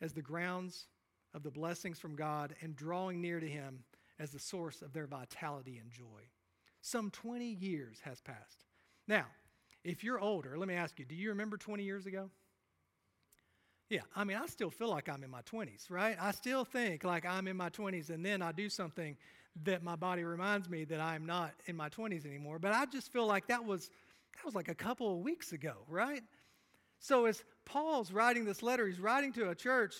as 0.00 0.12
the 0.12 0.22
grounds 0.22 0.86
of 1.34 1.42
the 1.42 1.50
blessings 1.50 1.98
from 1.98 2.14
God 2.14 2.54
and 2.62 2.76
drawing 2.76 3.20
near 3.20 3.40
to 3.40 3.48
him 3.48 3.80
as 4.18 4.30
the 4.30 4.38
source 4.38 4.82
of 4.82 4.92
their 4.92 5.06
vitality 5.06 5.78
and 5.78 5.90
joy. 5.90 6.22
Some 6.80 7.10
20 7.10 7.44
years 7.44 8.00
has 8.04 8.20
passed. 8.20 8.64
Now, 9.08 9.26
if 9.82 10.04
you're 10.04 10.20
older, 10.20 10.56
let 10.56 10.68
me 10.68 10.74
ask 10.74 10.98
you, 10.98 11.04
do 11.04 11.14
you 11.14 11.30
remember 11.30 11.56
20 11.56 11.82
years 11.82 12.06
ago? 12.06 12.30
Yeah, 13.90 14.00
I 14.16 14.24
mean, 14.24 14.38
I 14.38 14.46
still 14.46 14.70
feel 14.70 14.88
like 14.88 15.08
I'm 15.08 15.22
in 15.22 15.30
my 15.30 15.42
20s, 15.42 15.90
right? 15.90 16.16
I 16.20 16.30
still 16.30 16.64
think 16.64 17.04
like 17.04 17.26
I'm 17.26 17.46
in 17.48 17.56
my 17.56 17.68
20s, 17.68 18.10
and 18.10 18.24
then 18.24 18.40
I 18.40 18.52
do 18.52 18.68
something 18.68 19.16
that 19.64 19.82
my 19.82 19.94
body 19.94 20.24
reminds 20.24 20.68
me 20.68 20.84
that 20.84 21.00
I'm 21.00 21.26
not 21.26 21.52
in 21.66 21.76
my 21.76 21.88
20s 21.88 22.26
anymore. 22.26 22.58
But 22.58 22.72
I 22.72 22.86
just 22.86 23.12
feel 23.12 23.26
like 23.26 23.46
that 23.48 23.64
was 23.64 23.90
that 24.36 24.44
was 24.44 24.54
like 24.54 24.68
a 24.68 24.74
couple 24.74 25.12
of 25.12 25.18
weeks 25.18 25.52
ago, 25.52 25.74
right? 25.88 26.22
So 26.98 27.26
as 27.26 27.44
Paul's 27.64 28.10
writing 28.10 28.44
this 28.44 28.62
letter, 28.62 28.86
he's 28.86 28.98
writing 28.98 29.32
to 29.34 29.50
a 29.50 29.54
church 29.54 29.94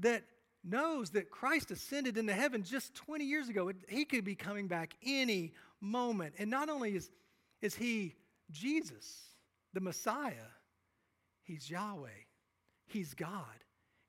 that 0.00 0.24
knows 0.62 1.10
that 1.10 1.30
Christ 1.30 1.70
ascended 1.70 2.18
into 2.18 2.32
heaven 2.32 2.62
just 2.62 2.94
20 2.94 3.24
years 3.24 3.48
ago. 3.48 3.70
He 3.88 4.04
could 4.04 4.24
be 4.24 4.34
coming 4.34 4.68
back 4.68 4.94
any 5.04 5.52
moment. 5.80 6.34
And 6.38 6.50
not 6.50 6.68
only 6.68 6.96
is, 6.96 7.10
is 7.62 7.74
he 7.74 8.14
Jesus, 8.50 9.20
the 9.72 9.80
Messiah, 9.80 10.50
he's 11.42 11.70
Yahweh. 11.70 12.08
He's 12.90 13.14
God, 13.14 13.64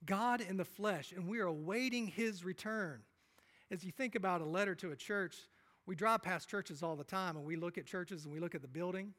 God 0.05 0.41
in 0.41 0.57
the 0.57 0.65
flesh, 0.65 1.11
and 1.11 1.27
we 1.27 1.39
are 1.39 1.45
awaiting 1.45 2.07
his 2.07 2.43
return. 2.43 3.01
As 3.69 3.83
you 3.83 3.91
think 3.91 4.15
about 4.15 4.41
a 4.41 4.45
letter 4.45 4.73
to 4.75 4.91
a 4.91 4.95
church, 4.95 5.37
we 5.85 5.95
drive 5.95 6.23
past 6.23 6.49
churches 6.49 6.81
all 6.81 6.95
the 6.95 7.03
time 7.03 7.37
and 7.37 7.45
we 7.45 7.55
look 7.55 7.77
at 7.77 7.85
churches 7.85 8.25
and 8.25 8.33
we 8.33 8.39
look 8.39 8.55
at 8.55 8.61
the 8.61 8.67
building. 8.67 9.13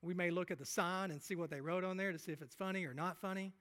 We 0.00 0.14
may 0.14 0.30
look 0.30 0.50
at 0.50 0.58
the 0.58 0.64
sign 0.64 1.10
and 1.10 1.20
see 1.20 1.34
what 1.34 1.50
they 1.50 1.60
wrote 1.60 1.84
on 1.84 1.96
there 1.96 2.12
to 2.12 2.18
see 2.18 2.32
if 2.32 2.40
it's 2.40 2.54
funny 2.54 2.84
or 2.84 2.94
not 2.94 3.18
funny. 3.18 3.52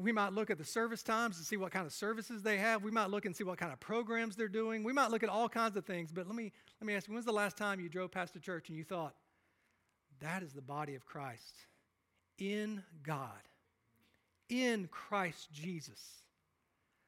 We 0.00 0.12
might 0.12 0.32
look 0.32 0.50
at 0.50 0.58
the 0.58 0.64
service 0.64 1.02
times 1.02 1.38
to 1.38 1.44
see 1.44 1.56
what 1.56 1.72
kind 1.72 1.86
of 1.86 1.92
services 1.92 2.42
they 2.42 2.56
have. 2.58 2.82
We 2.82 2.90
might 2.90 3.10
look 3.10 3.26
and 3.26 3.34
see 3.34 3.44
what 3.44 3.58
kind 3.58 3.72
of 3.72 3.80
programs 3.80 4.36
they're 4.36 4.48
doing. 4.48 4.82
We 4.82 4.92
might 4.92 5.10
look 5.10 5.22
at 5.22 5.28
all 5.28 5.48
kinds 5.48 5.76
of 5.76 5.84
things. 5.84 6.10
But 6.12 6.26
let 6.26 6.34
me, 6.36 6.52
let 6.80 6.86
me 6.86 6.94
ask 6.94 7.08
you 7.08 7.14
when's 7.14 7.26
the 7.26 7.32
last 7.32 7.56
time 7.56 7.80
you 7.80 7.88
drove 7.88 8.10
past 8.10 8.34
a 8.36 8.40
church 8.40 8.68
and 8.68 8.78
you 8.78 8.84
thought, 8.84 9.14
that 10.20 10.42
is 10.42 10.52
the 10.52 10.62
body 10.62 10.94
of 10.94 11.06
Christ 11.06 11.56
in 12.38 12.82
God? 13.02 13.40
in 14.50 14.88
Christ 14.90 15.50
Jesus. 15.52 16.00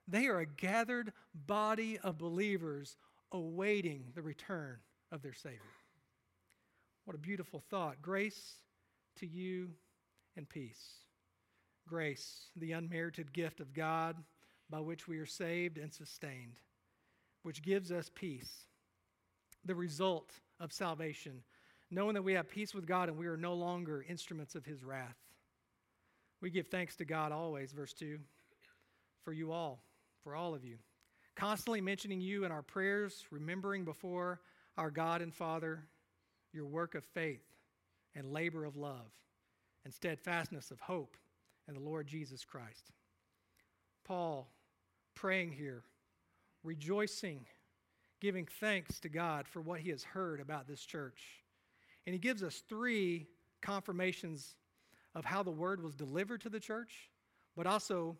They 0.08 0.26
are 0.26 0.40
a 0.40 0.46
gathered 0.46 1.12
body 1.34 1.99
of 1.99 2.16
believers 2.16 2.96
awaiting 3.32 4.04
the 4.14 4.22
return 4.22 4.78
of 5.11 5.22
their 5.22 5.34
Savior. 5.34 5.58
What 7.04 7.16
a 7.16 7.18
beautiful 7.18 7.62
thought. 7.68 8.00
Grace 8.00 8.54
to 9.16 9.26
you 9.26 9.70
and 10.37 10.49
peace. 10.49 10.80
Grace, 11.86 12.46
the 12.56 12.72
unmerited 12.72 13.32
gift 13.32 13.60
of 13.60 13.74
God 13.74 14.16
by 14.70 14.80
which 14.80 15.06
we 15.06 15.18
are 15.18 15.26
saved 15.26 15.78
and 15.78 15.92
sustained, 15.92 16.56
which 17.42 17.62
gives 17.62 17.92
us 17.92 18.10
peace. 18.14 18.66
The 19.64 19.74
result 19.74 20.32
of 20.58 20.72
salvation, 20.72 21.42
knowing 21.90 22.14
that 22.14 22.22
we 22.22 22.32
have 22.32 22.48
peace 22.48 22.74
with 22.74 22.86
God 22.86 23.08
and 23.08 23.18
we 23.18 23.26
are 23.26 23.36
no 23.36 23.54
longer 23.54 24.04
instruments 24.08 24.54
of 24.54 24.64
His 24.64 24.82
wrath. 24.82 25.16
We 26.40 26.50
give 26.50 26.68
thanks 26.68 26.96
to 26.96 27.04
God 27.04 27.30
always, 27.30 27.72
verse 27.72 27.92
2, 27.92 28.18
for 29.22 29.32
you 29.32 29.52
all, 29.52 29.82
for 30.24 30.34
all 30.34 30.54
of 30.54 30.64
you. 30.64 30.78
Constantly 31.36 31.80
mentioning 31.80 32.20
you 32.20 32.44
in 32.44 32.52
our 32.52 32.62
prayers, 32.62 33.24
remembering 33.30 33.84
before 33.84 34.40
our 34.76 34.90
God 34.90 35.22
and 35.22 35.34
Father 35.34 35.84
your 36.52 36.66
work 36.66 36.94
of 36.94 37.04
faith 37.04 37.44
and 38.14 38.32
labor 38.32 38.64
of 38.64 38.76
love 38.76 39.10
and 39.84 39.92
steadfastness 39.92 40.70
of 40.70 40.80
hope 40.80 41.16
in 41.69 41.75
the 41.75 41.81
Lord 41.81 42.07
Jesus 42.07 42.45
Christ. 42.45 42.92
Paul 44.04 44.49
praying 45.14 45.52
here, 45.52 45.85
rejoicing, 46.64 47.47
giving 48.21 48.47
thanks 48.61 49.00
to 49.00 49.09
God 49.09 49.47
for 49.47 49.61
what 49.61 49.81
he 49.81 49.90
has 49.90 50.02
heard 50.02 50.40
about 50.40 50.66
this 50.66 50.85
church. 50.85 51.23
And 52.07 52.12
he 52.12 52.19
gives 52.19 52.42
us 52.42 52.62
three 52.69 53.26
confirmations 53.61 54.57
of 55.14 55.25
how 55.25 55.42
the 55.42 55.50
word 55.50 55.83
was 55.83 55.95
delivered 55.95 56.40
to 56.42 56.49
the 56.49 56.61
church, 56.61 57.11
but 57.57 57.66
also 57.66 58.16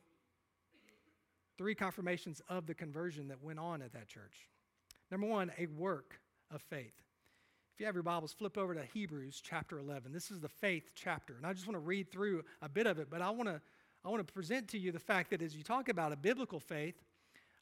three 1.59 1.75
confirmations 1.75 2.41
of 2.49 2.67
the 2.67 2.75
conversion 2.75 3.29
that 3.29 3.43
went 3.43 3.59
on 3.59 3.83
at 3.83 3.93
that 3.93 4.09
church. 4.09 4.49
Number 5.11 5.27
one, 5.27 5.53
a 5.59 5.67
work 5.67 6.21
of 6.51 6.63
faith. 6.63 6.95
If 7.75 7.81
you 7.81 7.87
have 7.87 7.95
your 7.95 8.03
Bibles, 8.03 8.35
flip 8.35 8.59
over 8.59 8.75
to 8.75 8.85
Hebrews 8.93 9.41
chapter 9.43 9.79
11. 9.79 10.13
This 10.13 10.31
is 10.31 10.41
the 10.41 10.49
faith 10.49 10.93
chapter. 10.95 11.37
And 11.39 11.47
I 11.47 11.55
just 11.55 11.67
want 11.67 11.77
to 11.77 11.81
read 11.81 12.13
through 12.13 12.45
a 12.61 12.69
bit 12.69 12.87
of 12.87 12.99
it, 12.99 13.09
but 13.11 13.23
I 13.23 13.31
want 13.31 13.49
to, 13.49 13.63
I 14.05 14.11
want 14.11 14.27
to 14.27 14.31
present 14.31 14.69
to 14.69 14.79
you 14.79 14.93
the 14.93 14.99
fact 14.99 15.31
that 15.31 15.41
as 15.41 15.57
you 15.57 15.63
talk 15.63 15.89
about 15.89 16.13
a 16.13 16.17
biblical 16.17 16.61
faith, 16.61 16.97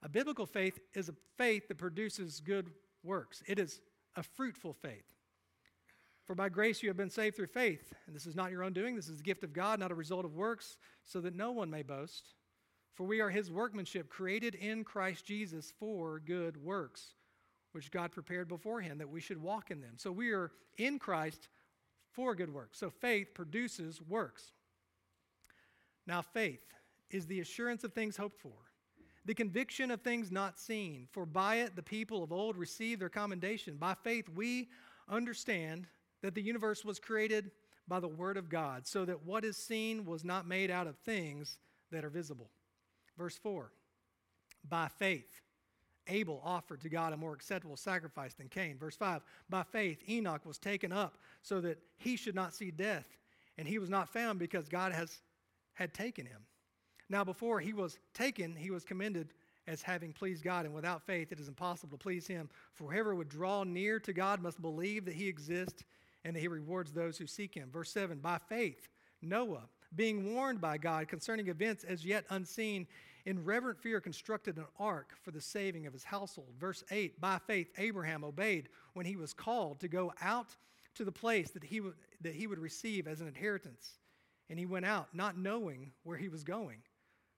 a 0.03 0.09
biblical 0.09 0.47
faith 0.47 0.81
is 0.95 1.09
a 1.09 1.15
faith 1.39 1.69
that 1.69 1.79
produces 1.79 2.41
good 2.41 2.71
works, 3.05 3.43
it 3.47 3.61
is 3.61 3.81
a 4.17 4.23
fruitful 4.25 4.73
faith. 4.73 5.05
For 6.27 6.35
by 6.35 6.49
grace 6.49 6.83
you 6.83 6.89
have 6.89 6.97
been 6.97 7.09
saved 7.09 7.37
through 7.37 7.47
faith. 7.47 7.93
And 8.07 8.15
this 8.15 8.27
is 8.27 8.35
not 8.35 8.51
your 8.51 8.65
own 8.65 8.73
doing, 8.73 8.97
this 8.97 9.09
is 9.09 9.19
the 9.19 9.23
gift 9.23 9.45
of 9.45 9.53
God, 9.53 9.79
not 9.79 9.93
a 9.93 9.95
result 9.97 10.25
of 10.25 10.35
works, 10.35 10.77
so 11.05 11.21
that 11.21 11.37
no 11.37 11.53
one 11.53 11.71
may 11.71 11.83
boast. 11.83 12.35
For 12.95 13.05
we 13.05 13.21
are 13.21 13.31
his 13.31 13.49
workmanship, 13.49 14.09
created 14.09 14.57
in 14.57 14.83
Christ 14.83 15.25
Jesus 15.25 15.73
for 15.79 16.19
good 16.19 16.57
works, 16.57 17.15
which 17.73 17.91
God 17.91 18.13
prepared 18.13 18.49
beforehand 18.49 19.01
that 19.01 19.09
we 19.09 19.21
should 19.21 19.41
walk 19.41 19.71
in 19.71 19.81
them. 19.81 19.95
So 19.97 20.11
we 20.11 20.33
are 20.33 20.51
in 20.77 20.99
Christ 20.99 21.49
for 22.13 22.35
good 22.35 22.53
works. 22.53 22.79
So 22.79 22.91
faith 22.91 23.35
produces 23.35 24.01
works. 24.03 24.53
Now, 26.07 26.23
faith 26.23 26.65
is 27.11 27.27
the 27.27 27.41
assurance 27.41 27.85
of 27.85 27.93
things 27.93 28.17
hoped 28.17 28.41
for, 28.41 28.53
the 29.25 29.35
conviction 29.35 29.91
of 29.91 30.01
things 30.01 30.31
not 30.31 30.59
seen. 30.59 31.07
For 31.13 31.27
by 31.27 31.57
it 31.57 31.77
the 31.77 31.83
people 31.83 32.23
of 32.23 32.33
old 32.33 32.57
received 32.57 33.01
their 33.01 33.09
commendation. 33.09 33.77
By 33.77 33.95
faith 33.95 34.29
we 34.29 34.69
understand 35.09 35.87
that 36.23 36.35
the 36.35 36.43
universe 36.43 36.85
was 36.85 36.99
created 36.99 37.51
by 37.87 38.01
the 38.01 38.09
Word 38.09 38.37
of 38.37 38.49
God, 38.49 38.87
so 38.87 39.05
that 39.05 39.25
what 39.25 39.45
is 39.45 39.57
seen 39.57 40.05
was 40.05 40.25
not 40.25 40.47
made 40.47 40.71
out 40.71 40.87
of 40.87 40.97
things 40.99 41.59
that 41.91 42.05
are 42.05 42.11
visible. 42.11 42.51
Verse 43.19 43.37
4 43.37 43.73
By 44.69 44.89
faith, 44.89 45.41
Abel 46.11 46.41
offered 46.45 46.81
to 46.83 46.89
God 46.89 47.13
a 47.13 47.17
more 47.17 47.33
acceptable 47.33 47.77
sacrifice 47.77 48.35
than 48.35 48.49
Cain. 48.49 48.77
Verse 48.79 48.97
5 48.97 49.23
By 49.49 49.63
faith, 49.63 50.03
Enoch 50.09 50.45
was 50.45 50.59
taken 50.59 50.93
up 50.93 51.19
so 51.43 51.61
that 51.61 51.79
he 51.97 52.17
should 52.17 52.35
not 52.35 52.53
see 52.53 52.71
death, 52.71 53.09
and 53.57 53.67
he 53.67 53.79
was 53.79 53.89
not 53.89 54.09
found 54.09 54.39
because 54.39 54.69
God 54.69 54.93
has 54.93 55.21
had 55.75 55.95
taken 55.95 56.27
him. 56.27 56.41
Now, 57.09 57.25
before 57.25 57.61
he 57.61 57.73
was 57.73 57.99
taken, 58.15 58.55
he 58.55 58.71
was 58.71 58.85
commended 58.85 59.33
as 59.67 59.83
having 59.83 60.13
pleased 60.13 60.45
God, 60.45 60.65
and 60.65 60.75
without 60.75 61.03
faith 61.03 61.33
it 61.33 61.41
is 61.41 61.49
impossible 61.49 61.97
to 61.97 62.03
please 62.03 62.27
him. 62.27 62.49
For 62.75 62.91
whoever 62.91 63.15
would 63.15 63.29
draw 63.29 63.65
near 63.65 63.99
to 64.01 64.13
God 64.13 64.41
must 64.43 64.61
believe 64.61 65.05
that 65.05 65.15
he 65.15 65.29
exists 65.29 65.85
and 66.25 66.35
that 66.35 66.41
he 66.41 66.49
rewards 66.49 66.93
those 66.93 67.19
who 67.19 67.27
seek 67.27 67.55
him. 67.55 67.71
Verse 67.73 67.91
7 67.91 68.19
By 68.19 68.39
faith, 68.39 68.89
Noah, 69.23 69.69
being 69.95 70.35
warned 70.35 70.61
by 70.61 70.79
God 70.79 71.09
concerning 71.09 71.49
events 71.49 71.85
as 71.85 72.05
yet 72.05 72.25
unseen, 72.31 72.87
in 73.27 73.45
reverent 73.45 73.79
fear 73.79 74.01
constructed 74.01 74.57
an 74.57 74.67
ark 74.79 75.13
for 75.23 75.31
the 75.31 75.41
saving 75.41 75.87
of 75.87 75.93
his 75.93 76.05
household. 76.05 76.55
Verse 76.59 76.83
8 76.91 77.21
By 77.21 77.39
faith, 77.39 77.69
Abraham 77.79 78.25
obeyed 78.25 78.69
when 78.95 79.07
he 79.07 79.17
was 79.17 79.33
called 79.33 79.81
to 79.81 79.89
go 79.89 80.13
out 80.21 80.57
to 80.95 81.05
the 81.05 81.13
place 81.13 81.51
that 81.51 81.65
he 81.65 81.81
would, 81.81 81.95
that 82.21 82.35
he 82.35 82.47
would 82.47 82.59
receive 82.59 83.07
as 83.07 83.21
an 83.21 83.29
inheritance. 83.29 83.99
And 84.49 84.59
he 84.59 84.67
went 84.67 84.87
out, 84.87 85.09
not 85.15 85.39
knowing 85.39 85.93
where 86.03 86.17
he 86.17 86.29
was 86.29 86.43
going. 86.43 86.79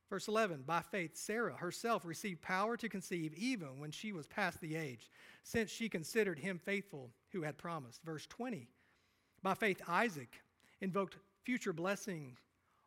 Verse 0.08 0.28
11 0.28 0.64
By 0.66 0.80
faith, 0.80 1.16
Sarah 1.16 1.56
herself 1.56 2.04
received 2.04 2.42
power 2.42 2.76
to 2.76 2.88
conceive 2.88 3.34
even 3.34 3.78
when 3.78 3.90
she 3.90 4.12
was 4.12 4.26
past 4.26 4.60
the 4.60 4.76
age, 4.76 5.10
since 5.42 5.70
she 5.70 5.88
considered 5.88 6.38
him 6.38 6.58
faithful 6.58 7.10
who 7.32 7.42
had 7.42 7.58
promised. 7.58 8.02
Verse 8.02 8.26
20 8.26 8.68
By 9.42 9.54
faith, 9.54 9.80
Isaac 9.88 10.42
invoked 10.80 11.16
future 11.44 11.72
blessing 11.72 12.36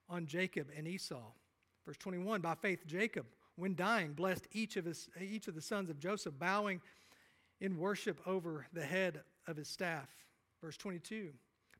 on 0.10 0.26
Jacob 0.26 0.68
and 0.76 0.88
Esau. 0.88 1.32
Verse 1.86 1.98
21 1.98 2.42
By 2.42 2.56
faith, 2.56 2.86
Jacob, 2.86 3.26
when 3.56 3.76
dying, 3.76 4.14
blessed 4.14 4.48
each 4.52 4.78
of, 4.78 4.86
his, 4.86 5.10
each 5.20 5.48
of 5.48 5.56
the 5.56 5.62
sons 5.62 5.90
of 5.90 6.00
Joseph, 6.00 6.38
bowing 6.38 6.82
in 7.62 7.78
worship 7.78 8.20
over 8.26 8.68
the 8.74 8.86
head 8.86 9.22
of 9.48 9.58
his 9.58 9.68
staff. 9.68 10.10
Verse 10.62 10.78
22 10.78 11.30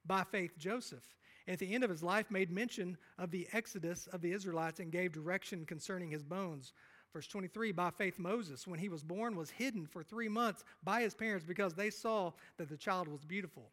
By 0.05 0.24
faith, 0.24 0.58
Joseph, 0.58 1.03
at 1.48 1.60
the 1.60 1.74
end 1.74 1.84
of 1.84 1.89
his 1.89 2.03
life, 2.03 2.32
made 2.32 2.51
mention 2.51 2.98
of 3.17 3.32
the 3.32 3.48
exodus 3.53 4.08
of 4.08 4.22
the 4.22 4.32
Israelites 4.32 4.79
and 4.79 4.91
gave 4.91 5.12
direction 5.12 5.65
concerning 5.65 6.10
his 6.10 6.24
bones. 6.24 6.74
Verse 7.13 7.27
23 7.27 7.72
By 7.72 7.91
faith, 7.91 8.20
Moses, 8.20 8.67
when 8.67 8.79
he 8.79 8.89
was 8.89 9.03
born, 9.03 9.36
was 9.36 9.50
hidden 9.50 9.86
for 9.86 10.03
three 10.03 10.29
months 10.29 10.63
by 10.84 11.01
his 11.01 11.13
parents 11.13 11.46
because 11.46 11.74
they 11.74 11.89
saw 11.89 12.32
that 12.58 12.70
the 12.70 12.77
child 12.77 13.08
was 13.08 13.24
beautiful, 13.25 13.70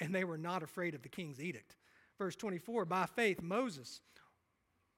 and 0.00 0.14
they 0.14 0.24
were 0.24 0.38
not 0.38 0.62
afraid 0.62 0.94
of 0.94 1.02
the 1.02 1.08
king's 1.08 1.40
edict. 1.40 1.76
Verse 2.24 2.36
24 2.36 2.86
By 2.86 3.04
faith, 3.04 3.42
Moses, 3.42 4.00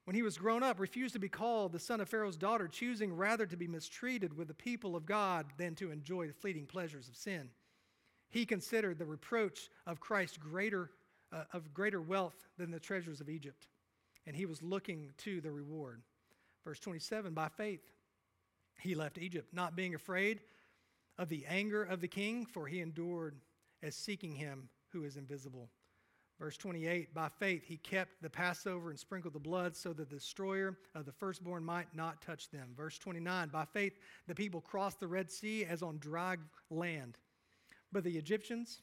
when 0.05 0.15
he 0.15 0.23
was 0.23 0.39
grown 0.39 0.63
up, 0.63 0.79
refused 0.79 1.15
to 1.15 1.19
be 1.19 1.29
called 1.29 1.73
the 1.73 1.81
son 1.81 2.01
of 2.01 2.09
Pharaoh's 2.09 2.37
daughter, 2.37 2.69
choosing 2.69 3.13
rather 3.13 3.47
to 3.47 3.57
be 3.57 3.67
mistreated 3.67 4.33
with 4.37 4.47
the 4.47 4.55
people 4.55 4.95
of 4.95 5.07
God 5.07 5.47
than 5.59 5.75
to 5.75 5.91
enjoy 5.91 6.29
the 6.29 6.33
fleeting 6.33 6.67
pleasures 6.67 7.09
of 7.09 7.17
sin. 7.17 7.51
He 8.31 8.47
considered 8.47 9.01
the 9.01 9.07
reproach 9.07 9.71
of 9.89 9.99
Christ 9.99 10.39
greater, 10.39 10.93
uh, 11.33 11.43
of 11.53 11.75
greater 11.75 12.01
wealth 12.01 12.47
than 12.59 12.71
the 12.71 12.79
treasures 12.79 13.21
of 13.21 13.29
Egypt, 13.29 13.67
and 14.25 14.37
he 14.37 14.47
was 14.47 14.63
looking 14.63 15.11
to 15.25 15.41
the 15.41 15.51
reward. 15.51 16.03
Verse 16.65 16.79
27 16.79 17.35
By 17.35 17.49
faith, 17.49 17.91
he 18.79 18.95
left 18.95 19.19
Egypt, 19.19 19.53
not 19.53 19.75
being 19.75 19.97
afraid 19.97 20.43
of 21.19 21.29
the 21.29 21.45
anger 21.49 21.83
of 21.83 22.01
the 22.01 22.07
king, 22.07 22.47
for 22.47 22.69
he 22.69 22.81
endured 22.81 23.35
as 23.83 23.97
seeking 23.97 24.37
him 24.37 24.69
who 24.93 25.03
is 25.03 25.17
invisible. 25.17 25.71
Verse 26.39 26.57
28 26.57 27.15
By 27.15 27.29
faith 27.29 27.65
he 27.67 27.79
kept 27.79 28.23
the 28.23 28.31
Passover 28.31 28.91
and 28.91 28.99
sprinkled 28.99 29.35
the 29.35 29.41
blood 29.41 29.75
so 29.75 29.93
that 29.93 30.11
the 30.11 30.17
destroyer 30.17 30.77
of 30.95 31.07
the 31.07 31.13
firstborn 31.13 31.65
might 31.65 31.95
not 31.95 32.21
touch 32.21 32.51
them. 32.51 32.69
Verse 32.77 32.99
29 32.99 33.49
By 33.49 33.65
faith 33.65 33.95
the 34.27 34.35
people 34.35 34.61
crossed 34.61 35.01
the 35.01 35.09
Red 35.09 35.31
Sea 35.31 35.65
as 35.65 35.83
on 35.83 35.99
dry 35.99 36.37
land. 36.71 37.19
But 37.93 38.05
the 38.05 38.19
Egyptians, 38.19 38.83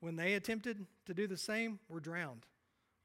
when 0.00 0.16
they 0.16 0.34
attempted 0.34 0.86
to 1.06 1.14
do 1.14 1.26
the 1.26 1.36
same, 1.36 1.78
were 1.88 2.00
drowned. 2.00 2.46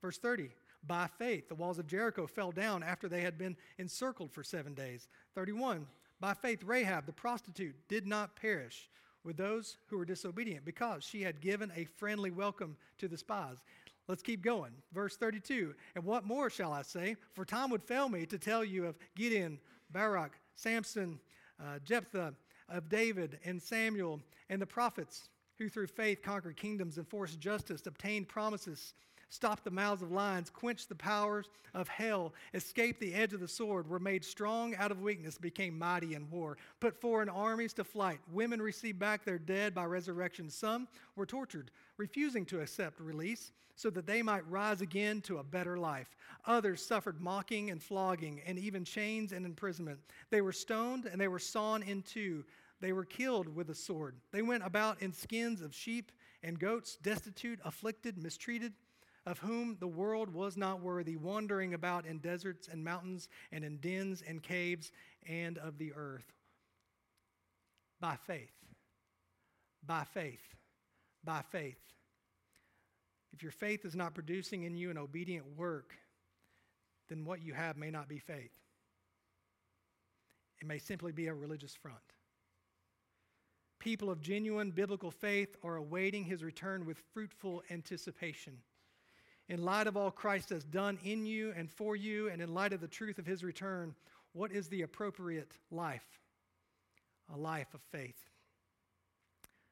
Verse 0.01 0.17
30 0.17 0.49
By 0.87 1.07
faith 1.07 1.49
the 1.49 1.55
walls 1.55 1.79
of 1.79 1.87
Jericho 1.87 2.27
fell 2.27 2.51
down 2.51 2.83
after 2.83 3.09
they 3.09 3.21
had 3.21 3.37
been 3.37 3.57
encircled 3.77 4.31
for 4.31 4.43
seven 4.43 4.73
days. 4.73 5.09
31 5.35 5.85
By 6.21 6.33
faith 6.33 6.63
Rahab 6.63 7.05
the 7.05 7.11
prostitute 7.11 7.75
did 7.89 8.07
not 8.07 8.37
perish 8.37 8.89
with 9.23 9.37
those 9.37 9.77
who 9.87 9.97
were 9.97 10.05
disobedient 10.05 10.65
because 10.65 11.03
she 11.03 11.21
had 11.21 11.41
given 11.41 11.71
a 11.75 11.85
friendly 11.85 12.31
welcome 12.31 12.75
to 12.97 13.07
the 13.07 13.17
spies. 13.17 13.57
Let's 14.07 14.23
keep 14.23 14.41
going. 14.41 14.71
Verse 14.93 15.15
32 15.15 15.73
And 15.95 16.03
what 16.03 16.25
more 16.25 16.49
shall 16.49 16.73
I 16.73 16.81
say? 16.81 17.15
For 17.33 17.45
time 17.45 17.69
would 17.69 17.83
fail 17.83 18.09
me 18.09 18.25
to 18.25 18.37
tell 18.37 18.63
you 18.63 18.85
of 18.85 18.97
Gideon, 19.15 19.59
Barak, 19.91 20.39
Samson, 20.55 21.19
uh, 21.59 21.79
Jephthah, 21.83 22.33
of 22.69 22.89
David 22.89 23.39
and 23.43 23.61
Samuel, 23.61 24.21
and 24.49 24.61
the 24.61 24.65
prophets 24.65 25.29
who 25.57 25.69
through 25.69 25.87
faith 25.87 26.21
conquered 26.21 26.57
kingdoms, 26.57 26.97
enforced 26.97 27.39
justice, 27.39 27.85
obtained 27.85 28.27
promises 28.27 28.93
stopped 29.31 29.63
the 29.63 29.71
mouths 29.71 30.01
of 30.01 30.11
lions, 30.11 30.49
quenched 30.49 30.89
the 30.89 30.95
powers 30.95 31.49
of 31.73 31.87
hell, 31.87 32.33
escaped 32.53 32.99
the 32.99 33.13
edge 33.13 33.33
of 33.33 33.39
the 33.39 33.47
sword, 33.47 33.89
were 33.89 33.97
made 33.97 34.25
strong 34.25 34.75
out 34.75 34.91
of 34.91 35.01
weakness, 35.01 35.37
became 35.37 35.79
mighty 35.79 36.15
in 36.15 36.29
war, 36.29 36.57
put 36.81 36.99
foreign 36.99 37.29
armies 37.29 37.71
to 37.71 37.83
flight. 37.85 38.19
Women 38.33 38.61
received 38.61 38.99
back 38.99 39.23
their 39.23 39.39
dead 39.39 39.73
by 39.73 39.85
resurrection. 39.85 40.49
Some 40.49 40.87
were 41.15 41.25
tortured, 41.25 41.71
refusing 41.95 42.45
to 42.47 42.59
accept 42.59 42.99
release 42.99 43.53
so 43.75 43.89
that 43.89 44.05
they 44.05 44.21
might 44.21 44.47
rise 44.49 44.81
again 44.81 45.21
to 45.21 45.37
a 45.37 45.43
better 45.43 45.77
life. 45.77 46.13
Others 46.45 46.85
suffered 46.85 47.21
mocking 47.21 47.71
and 47.71 47.81
flogging, 47.81 48.41
and 48.45 48.59
even 48.59 48.83
chains 48.83 49.31
and 49.31 49.45
imprisonment. 49.45 49.99
They 50.29 50.41
were 50.41 50.51
stoned 50.51 51.05
and 51.05 51.19
they 51.19 51.29
were 51.29 51.39
sawn 51.39 51.83
in 51.83 52.01
two. 52.01 52.43
They 52.81 52.91
were 52.91 53.05
killed 53.05 53.55
with 53.55 53.69
a 53.69 53.75
sword. 53.75 54.15
They 54.31 54.41
went 54.41 54.65
about 54.65 55.01
in 55.01 55.13
skins 55.13 55.61
of 55.61 55.73
sheep 55.73 56.11
and 56.43 56.59
goats, 56.59 56.97
destitute, 57.01 57.59
afflicted, 57.63 58.21
mistreated 58.21 58.73
of 59.25 59.39
whom 59.39 59.77
the 59.79 59.87
world 59.87 60.33
was 60.33 60.57
not 60.57 60.81
worthy, 60.81 61.15
wandering 61.15 61.73
about 61.73 62.05
in 62.05 62.17
deserts 62.19 62.67
and 62.67 62.83
mountains 62.83 63.29
and 63.51 63.63
in 63.63 63.77
dens 63.77 64.23
and 64.27 64.41
caves 64.41 64.91
and 65.27 65.57
of 65.59 65.77
the 65.77 65.93
earth. 65.93 66.33
By 67.99 68.15
faith, 68.15 68.53
by 69.85 70.03
faith, 70.03 70.55
by 71.23 71.43
faith. 71.51 71.77
If 73.33 73.43
your 73.43 73.51
faith 73.51 73.85
is 73.85 73.95
not 73.95 74.15
producing 74.15 74.63
in 74.63 74.75
you 74.75 74.89
an 74.89 74.97
obedient 74.97 75.45
work, 75.55 75.93
then 77.07 77.23
what 77.23 77.43
you 77.43 77.53
have 77.53 77.77
may 77.77 77.91
not 77.91 78.09
be 78.09 78.17
faith. 78.17 78.51
It 80.59 80.67
may 80.67 80.79
simply 80.79 81.11
be 81.11 81.27
a 81.27 81.33
religious 81.33 81.75
front. 81.75 81.97
People 83.79 84.09
of 84.09 84.21
genuine 84.21 84.71
biblical 84.71 85.11
faith 85.11 85.55
are 85.63 85.75
awaiting 85.75 86.23
his 86.23 86.43
return 86.43 86.85
with 86.85 87.01
fruitful 87.13 87.63
anticipation 87.71 88.53
in 89.51 89.65
light 89.65 89.85
of 89.85 89.97
all 89.97 90.11
Christ 90.11 90.49
has 90.51 90.63
done 90.63 90.97
in 91.03 91.25
you 91.25 91.53
and 91.57 91.69
for 91.69 91.93
you, 91.93 92.29
and 92.29 92.41
in 92.41 92.53
light 92.53 92.71
of 92.71 92.79
the 92.79 92.87
truth 92.87 93.19
of 93.19 93.25
his 93.25 93.43
return, 93.43 93.93
what 94.31 94.53
is 94.53 94.69
the 94.69 94.83
appropriate 94.83 95.51
life? 95.69 96.07
A 97.33 97.37
life 97.37 97.67
of 97.73 97.81
faith. 97.91 98.15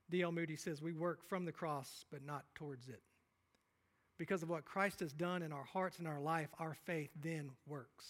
D.L. 0.09 0.33
Moody 0.33 0.57
says, 0.57 0.81
We 0.81 0.91
work 0.91 1.23
from 1.29 1.45
the 1.45 1.53
cross, 1.53 2.03
but 2.11 2.25
not 2.25 2.43
towards 2.55 2.89
it. 2.89 3.01
Because 4.17 4.43
of 4.43 4.49
what 4.49 4.65
Christ 4.65 4.99
has 4.99 5.13
done 5.13 5.43
in 5.43 5.53
our 5.53 5.63
hearts 5.63 5.97
and 5.97 6.09
our 6.09 6.19
life, 6.19 6.49
our 6.59 6.75
faith 6.85 7.11
then 7.23 7.49
works. 7.65 8.05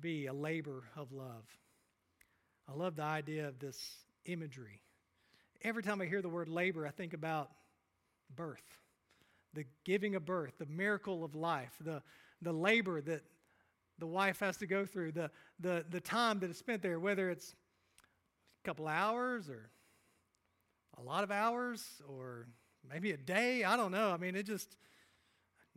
Be 0.00 0.26
a 0.26 0.32
labor 0.32 0.84
of 0.94 1.10
love. 1.10 1.44
I 2.68 2.74
love 2.74 2.94
the 2.94 3.02
idea 3.02 3.48
of 3.48 3.58
this 3.58 3.76
imagery. 4.26 4.80
Every 5.62 5.82
time 5.82 6.00
I 6.00 6.06
hear 6.06 6.22
the 6.22 6.28
word 6.28 6.48
labor, 6.48 6.86
I 6.86 6.90
think 6.90 7.14
about 7.14 7.50
birth 8.32 8.62
the 9.54 9.64
giving 9.84 10.14
of 10.14 10.24
birth, 10.24 10.58
the 10.58 10.66
miracle 10.66 11.24
of 11.24 11.34
life, 11.34 11.72
the, 11.80 12.02
the 12.42 12.52
labor 12.52 13.00
that 13.00 13.22
the 13.98 14.06
wife 14.06 14.40
has 14.40 14.56
to 14.58 14.66
go 14.66 14.84
through, 14.86 15.12
the, 15.12 15.30
the, 15.58 15.84
the 15.90 16.00
time 16.00 16.38
that 16.40 16.50
is 16.50 16.58
spent 16.58 16.82
there, 16.82 17.00
whether 17.00 17.30
it's 17.30 17.54
a 18.62 18.66
couple 18.66 18.86
hours 18.86 19.48
or 19.48 19.70
a 20.98 21.02
lot 21.02 21.24
of 21.24 21.30
hours 21.30 21.84
or 22.08 22.46
maybe 22.88 23.12
a 23.12 23.16
day. 23.16 23.64
I 23.64 23.76
don't 23.76 23.92
know. 23.92 24.10
I 24.10 24.16
mean, 24.16 24.36
it 24.36 24.44
just, 24.44 24.76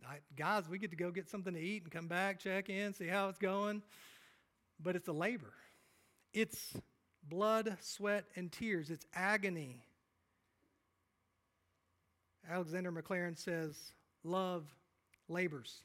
I, 0.06 0.18
guys, 0.36 0.68
we 0.68 0.78
get 0.78 0.90
to 0.90 0.96
go 0.96 1.10
get 1.10 1.28
something 1.28 1.54
to 1.54 1.60
eat 1.60 1.82
and 1.84 1.92
come 1.92 2.08
back, 2.08 2.38
check 2.38 2.68
in, 2.68 2.92
see 2.94 3.08
how 3.08 3.28
it's 3.28 3.38
going. 3.38 3.82
But 4.80 4.96
it's 4.96 5.08
a 5.08 5.12
labor. 5.12 5.52
It's 6.32 6.74
blood, 7.28 7.76
sweat, 7.80 8.24
and 8.36 8.50
tears. 8.50 8.90
It's 8.90 9.06
agony. 9.14 9.84
Alexander 12.48 12.92
Maclaren 12.92 13.36
says, 13.36 13.92
Love 14.24 14.64
labors. 15.28 15.82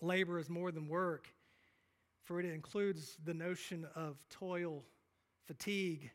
Labor 0.00 0.38
is 0.38 0.48
more 0.48 0.70
than 0.70 0.88
work, 0.88 1.28
for 2.24 2.40
it 2.40 2.46
includes 2.46 3.16
the 3.24 3.34
notion 3.34 3.86
of 3.94 4.16
toil, 4.30 4.84
fatigue, 5.46 6.10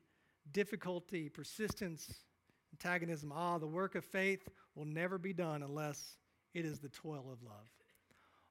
difficulty, 0.51 1.29
persistence, 1.29 2.21
antagonism. 2.73 3.31
Ah, 3.35 3.57
the 3.57 3.67
work 3.67 3.95
of 3.95 4.03
faith 4.03 4.47
will 4.75 4.85
never 4.85 5.17
be 5.17 5.33
done 5.33 5.61
unless 5.61 6.17
it 6.53 6.65
is 6.65 6.79
the 6.79 6.89
toil 6.89 7.29
of 7.31 7.43
love. 7.43 7.69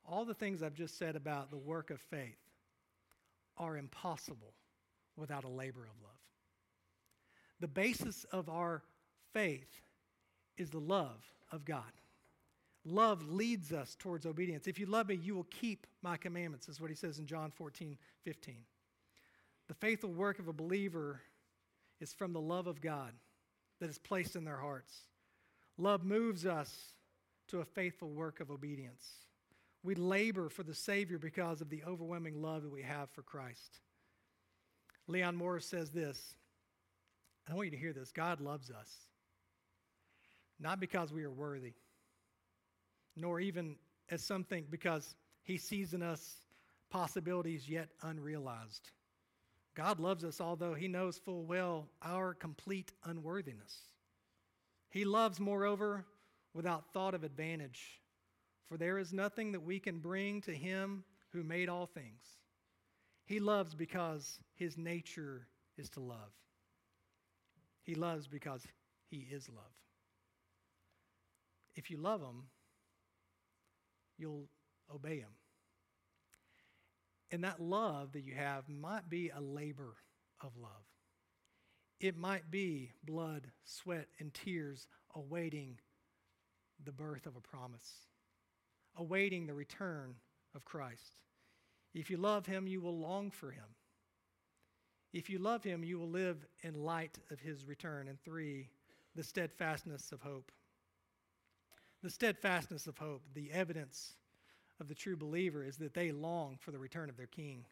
All 0.06 0.24
the 0.24 0.34
things 0.34 0.62
I've 0.62 0.74
just 0.74 0.98
said 0.98 1.16
about 1.16 1.50
the 1.50 1.56
work 1.56 1.90
of 1.90 2.00
faith 2.00 2.38
are 3.56 3.76
impossible 3.76 4.54
without 5.16 5.44
a 5.44 5.48
labor 5.48 5.82
of 5.82 6.02
love. 6.02 6.12
The 7.60 7.68
basis 7.68 8.24
of 8.30 8.48
our 8.48 8.82
faith 9.32 9.80
is 10.56 10.70
the 10.70 10.78
love 10.78 11.24
of 11.52 11.64
God. 11.64 11.82
Love 12.84 13.26
leads 13.28 13.72
us 13.72 13.96
towards 13.98 14.26
obedience. 14.26 14.66
If 14.66 14.78
you 14.78 14.86
love 14.86 15.08
me, 15.08 15.14
you 15.14 15.34
will 15.34 15.46
keep 15.50 15.86
my 16.02 16.16
commandments, 16.16 16.68
is 16.68 16.80
what 16.80 16.90
he 16.90 16.96
says 16.96 17.18
in 17.18 17.26
John 17.26 17.50
14, 17.50 17.96
15. 18.22 18.56
The 19.68 19.74
faithful 19.74 20.12
work 20.12 20.38
of 20.38 20.48
a 20.48 20.52
believer 20.52 21.22
is 22.00 22.12
from 22.12 22.32
the 22.32 22.40
love 22.40 22.66
of 22.66 22.82
God 22.82 23.12
that 23.80 23.88
is 23.88 23.98
placed 23.98 24.36
in 24.36 24.44
their 24.44 24.58
hearts. 24.58 24.92
Love 25.78 26.04
moves 26.04 26.44
us 26.44 26.92
to 27.48 27.60
a 27.60 27.64
faithful 27.64 28.10
work 28.10 28.40
of 28.40 28.50
obedience. 28.50 29.06
We 29.82 29.94
labor 29.94 30.48
for 30.48 30.62
the 30.62 30.74
Savior 30.74 31.18
because 31.18 31.60
of 31.60 31.70
the 31.70 31.82
overwhelming 31.86 32.40
love 32.40 32.62
that 32.62 32.72
we 32.72 32.82
have 32.82 33.10
for 33.10 33.22
Christ. 33.22 33.80
Leon 35.06 35.36
Morris 35.36 35.66
says 35.66 35.90
this 35.90 36.36
I 37.48 37.54
want 37.54 37.66
you 37.66 37.72
to 37.72 37.76
hear 37.76 37.92
this 37.92 38.10
God 38.10 38.40
loves 38.40 38.70
us, 38.70 38.90
not 40.58 40.80
because 40.80 41.12
we 41.12 41.24
are 41.24 41.30
worthy, 41.30 41.74
nor 43.16 43.40
even, 43.40 43.76
as 44.10 44.22
some 44.22 44.44
think, 44.44 44.70
because 44.70 45.14
He 45.42 45.56
sees 45.56 45.94
in 45.94 46.02
us 46.02 46.36
possibilities 46.90 47.68
yet 47.68 47.88
unrealized. 48.02 48.90
God 49.74 49.98
loves 49.98 50.24
us, 50.24 50.40
although 50.40 50.74
He 50.74 50.88
knows 50.88 51.18
full 51.18 51.44
well 51.44 51.88
our 52.02 52.34
complete 52.34 52.92
unworthiness. 53.04 53.76
He 54.90 55.04
loves, 55.04 55.40
moreover, 55.40 56.04
without 56.52 56.92
thought 56.92 57.14
of 57.14 57.24
advantage, 57.24 58.00
for 58.66 58.76
there 58.76 58.98
is 58.98 59.12
nothing 59.12 59.52
that 59.52 59.62
we 59.64 59.80
can 59.80 59.98
bring 59.98 60.40
to 60.42 60.52
Him 60.52 61.02
who 61.32 61.42
made 61.42 61.68
all 61.68 61.86
things. 61.86 62.22
He 63.26 63.40
loves 63.40 63.74
because 63.74 64.38
His 64.54 64.78
nature 64.78 65.48
is 65.76 65.90
to 65.90 66.00
love. 66.00 66.32
He 67.82 67.96
loves 67.96 68.28
because 68.28 68.64
He 69.10 69.26
is 69.30 69.48
love. 69.48 69.64
If 71.74 71.90
you 71.90 71.96
love 71.96 72.20
Him, 72.20 72.44
you'll 74.18 74.48
obey 74.94 75.18
Him. 75.18 75.30
And 77.30 77.42
that 77.44 77.60
love 77.60 78.12
that 78.12 78.22
you 78.22 78.34
have 78.34 78.68
might 78.68 79.08
be 79.08 79.30
a 79.30 79.40
labor 79.40 79.96
of 80.40 80.56
love. 80.56 80.70
It 82.00 82.16
might 82.16 82.50
be 82.50 82.92
blood, 83.04 83.48
sweat, 83.64 84.08
and 84.20 84.32
tears 84.32 84.86
awaiting 85.14 85.78
the 86.84 86.92
birth 86.92 87.26
of 87.26 87.36
a 87.36 87.40
promise, 87.40 88.06
awaiting 88.96 89.46
the 89.46 89.54
return 89.54 90.14
of 90.54 90.64
Christ. 90.64 91.20
If 91.94 92.10
you 92.10 92.16
love 92.16 92.46
him, 92.46 92.66
you 92.66 92.80
will 92.80 92.98
long 92.98 93.30
for 93.30 93.50
him. 93.50 93.64
If 95.12 95.30
you 95.30 95.38
love 95.38 95.62
him, 95.62 95.84
you 95.84 95.98
will 95.98 96.10
live 96.10 96.44
in 96.62 96.74
light 96.74 97.18
of 97.30 97.38
his 97.38 97.66
return. 97.66 98.08
And 98.08 98.20
three, 98.20 98.68
the 99.14 99.22
steadfastness 99.22 100.10
of 100.10 100.20
hope. 100.20 100.50
The 102.04 102.10
steadfastness 102.10 102.86
of 102.86 102.98
hope, 102.98 103.22
the 103.32 103.50
evidence 103.50 104.12
of 104.78 104.88
the 104.88 104.94
true 104.94 105.16
believer 105.16 105.64
is 105.64 105.78
that 105.78 105.94
they 105.94 106.12
long 106.12 106.58
for 106.60 106.70
the 106.70 106.78
return 106.78 107.08
of 107.08 107.16
their 107.16 107.26
king. 107.26 107.64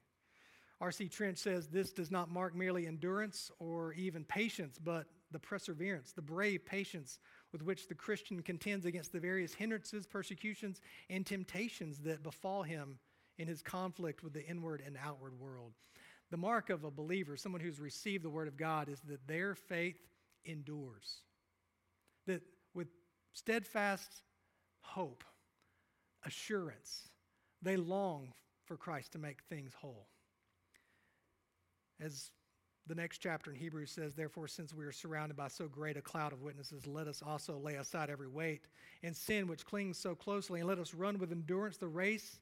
R.C. 0.81 1.09
Trench 1.09 1.37
says 1.37 1.69
this 1.69 1.93
does 1.93 2.11
not 2.11 2.31
mark 2.31 2.55
merely 2.57 2.87
endurance 2.87 3.51
or 3.59 3.93
even 3.93 4.25
patience, 4.25 4.79
but 4.83 5.05
the 5.33 5.39
perseverance, 5.39 6.13
the 6.13 6.23
brave 6.23 6.65
patience 6.65 7.19
with 7.53 7.61
which 7.61 7.89
the 7.89 7.95
Christian 7.95 8.41
contends 8.41 8.87
against 8.87 9.13
the 9.13 9.21
various 9.21 9.53
hindrances, 9.53 10.07
persecutions, 10.07 10.81
and 11.11 11.27
temptations 11.27 11.99
that 11.99 12.23
befall 12.23 12.63
him 12.63 12.99
in 13.37 13.47
his 13.47 13.61
conflict 13.61 14.25
with 14.25 14.33
the 14.33 14.47
inward 14.47 14.83
and 14.87 14.97
outward 15.05 15.39
world. 15.39 15.75
The 16.31 16.39
mark 16.39 16.71
of 16.71 16.85
a 16.85 16.91
believer, 16.91 17.37
someone 17.37 17.61
who's 17.61 17.79
received 17.79 18.25
the 18.25 18.31
word 18.31 18.49
of 18.49 18.57
God, 18.57 18.89
is 18.89 19.03
that 19.09 19.29
their 19.29 19.55
faith 19.55 20.01
endures. 20.47 21.19
That 22.27 22.41
steadfast 23.33 24.23
hope, 24.81 25.25
assurance, 26.25 27.09
they 27.61 27.77
long 27.77 28.33
for 28.65 28.77
Christ 28.77 29.13
to 29.13 29.19
make 29.19 29.43
things 29.43 29.73
whole. 29.75 30.07
As 32.01 32.31
the 32.87 32.95
next 32.95 33.19
chapter 33.19 33.51
in 33.51 33.57
Hebrews 33.57 33.93
says, 33.93 34.15
Therefore, 34.15 34.49
since 34.49 34.75
we 34.75 34.85
are 34.85 34.93
surrounded 34.93 35.37
by 35.37 35.49
so 35.49 35.69
great 35.69 35.97
a 35.97 36.03
cloud 36.03 36.33
of 36.33 36.43
witnesses, 36.43 36.87
let 36.87 37.07
us 37.07 37.23
also 37.25 37.59
lay 37.59 37.75
aside 37.75 38.11
every 38.11 38.29
weight 38.29 38.63
and 39.03 39.17
sin 39.17 39.47
which 39.47 39.65
clings 39.65 39.99
so 39.99 40.15
closely, 40.15 40.61
and 40.61 40.69
let 40.69 40.79
us 40.79 40.95
run 40.95 41.19
with 41.19 41.33
endurance 41.33 41.77
the 41.77 41.87
race 41.87 42.41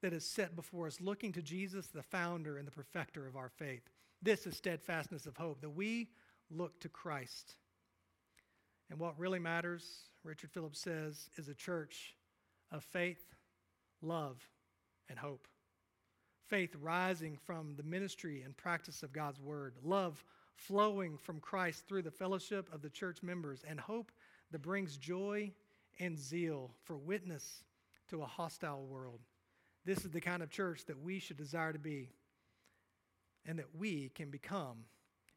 that 0.00 0.12
is 0.12 0.24
set 0.24 0.54
before 0.56 0.86
us, 0.86 1.00
looking 1.00 1.32
to 1.32 1.42
Jesus, 1.42 1.88
the 1.88 2.02
founder 2.02 2.56
and 2.56 2.66
the 2.66 2.72
perfecter 2.72 3.26
of 3.26 3.36
our 3.36 3.48
faith. 3.48 3.82
This 4.22 4.46
is 4.46 4.56
steadfastness 4.56 5.26
of 5.26 5.36
hope, 5.36 5.60
that 5.60 5.70
we 5.70 6.08
look 6.50 6.78
to 6.80 6.88
Christ. 6.88 7.56
And 8.90 8.98
what 8.98 9.18
really 9.18 9.38
matters, 9.38 10.09
Richard 10.24 10.50
Phillips 10.50 10.80
says, 10.80 11.30
is 11.36 11.48
a 11.48 11.54
church 11.54 12.14
of 12.70 12.84
faith, 12.84 13.22
love, 14.02 14.38
and 15.08 15.18
hope 15.18 15.46
faith 16.50 16.74
rising 16.82 17.38
from 17.46 17.76
the 17.76 17.82
ministry 17.84 18.42
and 18.42 18.56
practice 18.56 19.04
of 19.04 19.12
God's 19.12 19.40
word, 19.40 19.74
love 19.84 20.24
flowing 20.56 21.16
from 21.16 21.38
Christ 21.38 21.84
through 21.86 22.02
the 22.02 22.10
fellowship 22.10 22.68
of 22.74 22.82
the 22.82 22.90
church 22.90 23.22
members, 23.22 23.64
and 23.66 23.78
hope 23.78 24.10
that 24.50 24.60
brings 24.60 24.96
joy 24.96 25.52
and 26.00 26.18
zeal 26.18 26.72
for 26.82 26.96
witness 26.96 27.62
to 28.08 28.22
a 28.22 28.26
hostile 28.26 28.82
world. 28.82 29.20
This 29.84 30.04
is 30.04 30.10
the 30.10 30.20
kind 30.20 30.42
of 30.42 30.50
church 30.50 30.84
that 30.86 31.00
we 31.00 31.20
should 31.20 31.36
desire 31.36 31.72
to 31.72 31.78
be 31.78 32.10
and 33.46 33.58
that 33.58 33.76
we 33.78 34.10
can 34.14 34.28
become 34.28 34.78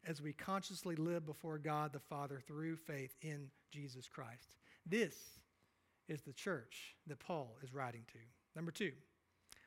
as 0.06 0.20
we 0.20 0.32
consciously 0.32 0.96
live 0.96 1.24
before 1.24 1.58
God 1.58 1.92
the 1.92 2.00
Father 2.00 2.40
through 2.44 2.76
faith 2.76 3.14
in 3.22 3.46
Jesus 3.70 4.08
Christ. 4.08 4.50
This 4.86 5.14
is 6.08 6.22
the 6.22 6.32
church 6.32 6.94
that 7.06 7.18
Paul 7.18 7.56
is 7.62 7.72
writing 7.72 8.02
to. 8.12 8.18
Number 8.54 8.70
two, 8.70 8.92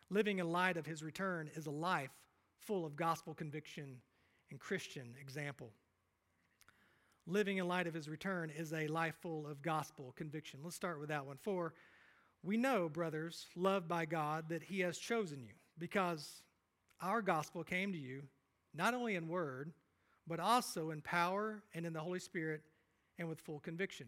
Living 0.09 0.39
in 0.39 0.49
light 0.49 0.77
of 0.77 0.85
his 0.85 1.03
return 1.03 1.49
is 1.53 1.65
a 1.65 1.71
life 1.71 2.13
full 2.61 2.85
of 2.85 2.95
gospel 2.95 3.33
conviction 3.33 3.97
and 4.49 4.59
Christian 4.59 5.13
example. 5.19 5.71
Living 7.25 7.57
in 7.57 7.67
light 7.67 7.87
of 7.87 7.93
his 7.93 8.07
return 8.07 8.49
is 8.49 8.71
a 8.71 8.87
life 8.87 9.15
full 9.21 9.45
of 9.45 9.61
gospel 9.61 10.13
conviction. 10.15 10.61
Let's 10.63 10.77
start 10.77 11.01
with 11.01 11.09
that 11.09 11.25
one. 11.25 11.35
For 11.41 11.73
we 12.41 12.55
know, 12.55 12.87
brothers, 12.87 13.47
loved 13.57 13.89
by 13.89 14.05
God, 14.05 14.47
that 14.47 14.63
he 14.63 14.79
has 14.79 14.97
chosen 14.97 15.43
you 15.43 15.53
because 15.77 16.41
our 17.01 17.21
gospel 17.21 17.65
came 17.65 17.91
to 17.91 17.97
you 17.97 18.23
not 18.73 18.93
only 18.93 19.15
in 19.15 19.27
word, 19.27 19.73
but 20.25 20.39
also 20.39 20.91
in 20.91 21.01
power 21.01 21.63
and 21.73 21.85
in 21.85 21.91
the 21.91 21.99
Holy 21.99 22.19
Spirit 22.19 22.61
and 23.19 23.27
with 23.27 23.41
full 23.41 23.59
conviction. 23.59 24.07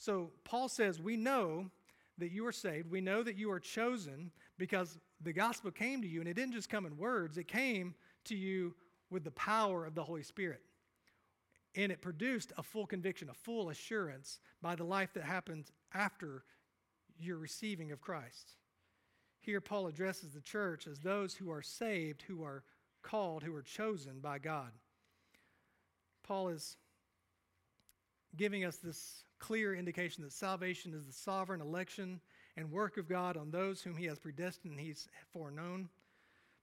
So 0.00 0.30
Paul 0.44 0.68
says, 0.68 0.98
We 0.98 1.16
know 1.16 1.70
that 2.18 2.32
you 2.32 2.46
are 2.46 2.52
saved. 2.52 2.90
We 2.90 3.02
know 3.02 3.22
that 3.22 3.36
you 3.36 3.50
are 3.52 3.60
chosen 3.60 4.32
because 4.58 4.98
the 5.20 5.32
gospel 5.32 5.70
came 5.70 6.02
to 6.02 6.08
you, 6.08 6.20
and 6.20 6.28
it 6.28 6.34
didn't 6.34 6.54
just 6.54 6.70
come 6.70 6.86
in 6.86 6.96
words, 6.96 7.38
it 7.38 7.46
came 7.46 7.94
to 8.24 8.34
you 8.34 8.74
with 9.10 9.24
the 9.24 9.30
power 9.32 9.84
of 9.84 9.94
the 9.94 10.02
Holy 10.02 10.22
Spirit. 10.22 10.62
And 11.76 11.92
it 11.92 12.00
produced 12.00 12.52
a 12.56 12.62
full 12.62 12.86
conviction, 12.86 13.28
a 13.28 13.34
full 13.34 13.68
assurance 13.68 14.40
by 14.60 14.74
the 14.74 14.84
life 14.84 15.12
that 15.14 15.24
happens 15.24 15.70
after 15.94 16.44
your 17.18 17.36
receiving 17.36 17.92
of 17.92 18.00
Christ. 18.00 18.54
Here, 19.40 19.60
Paul 19.60 19.86
addresses 19.86 20.32
the 20.32 20.40
church 20.40 20.86
as 20.86 20.98
those 20.98 21.34
who 21.34 21.50
are 21.50 21.62
saved, 21.62 22.22
who 22.22 22.42
are 22.42 22.64
called, 23.02 23.42
who 23.42 23.54
are 23.54 23.62
chosen 23.62 24.20
by 24.20 24.38
God. 24.38 24.70
Paul 26.22 26.48
is 26.48 26.76
giving 28.36 28.64
us 28.64 28.76
this 28.76 29.24
clear 29.38 29.74
indication 29.74 30.22
that 30.22 30.32
salvation 30.32 30.94
is 30.94 31.04
the 31.04 31.12
sovereign 31.12 31.60
election 31.60 32.20
and 32.56 32.70
work 32.70 32.96
of 32.96 33.08
God 33.08 33.36
on 33.36 33.50
those 33.50 33.82
whom 33.82 33.96
he 33.96 34.06
has 34.06 34.18
predestined 34.18 34.72
and 34.72 34.80
he's 34.80 35.08
foreknown, 35.32 35.88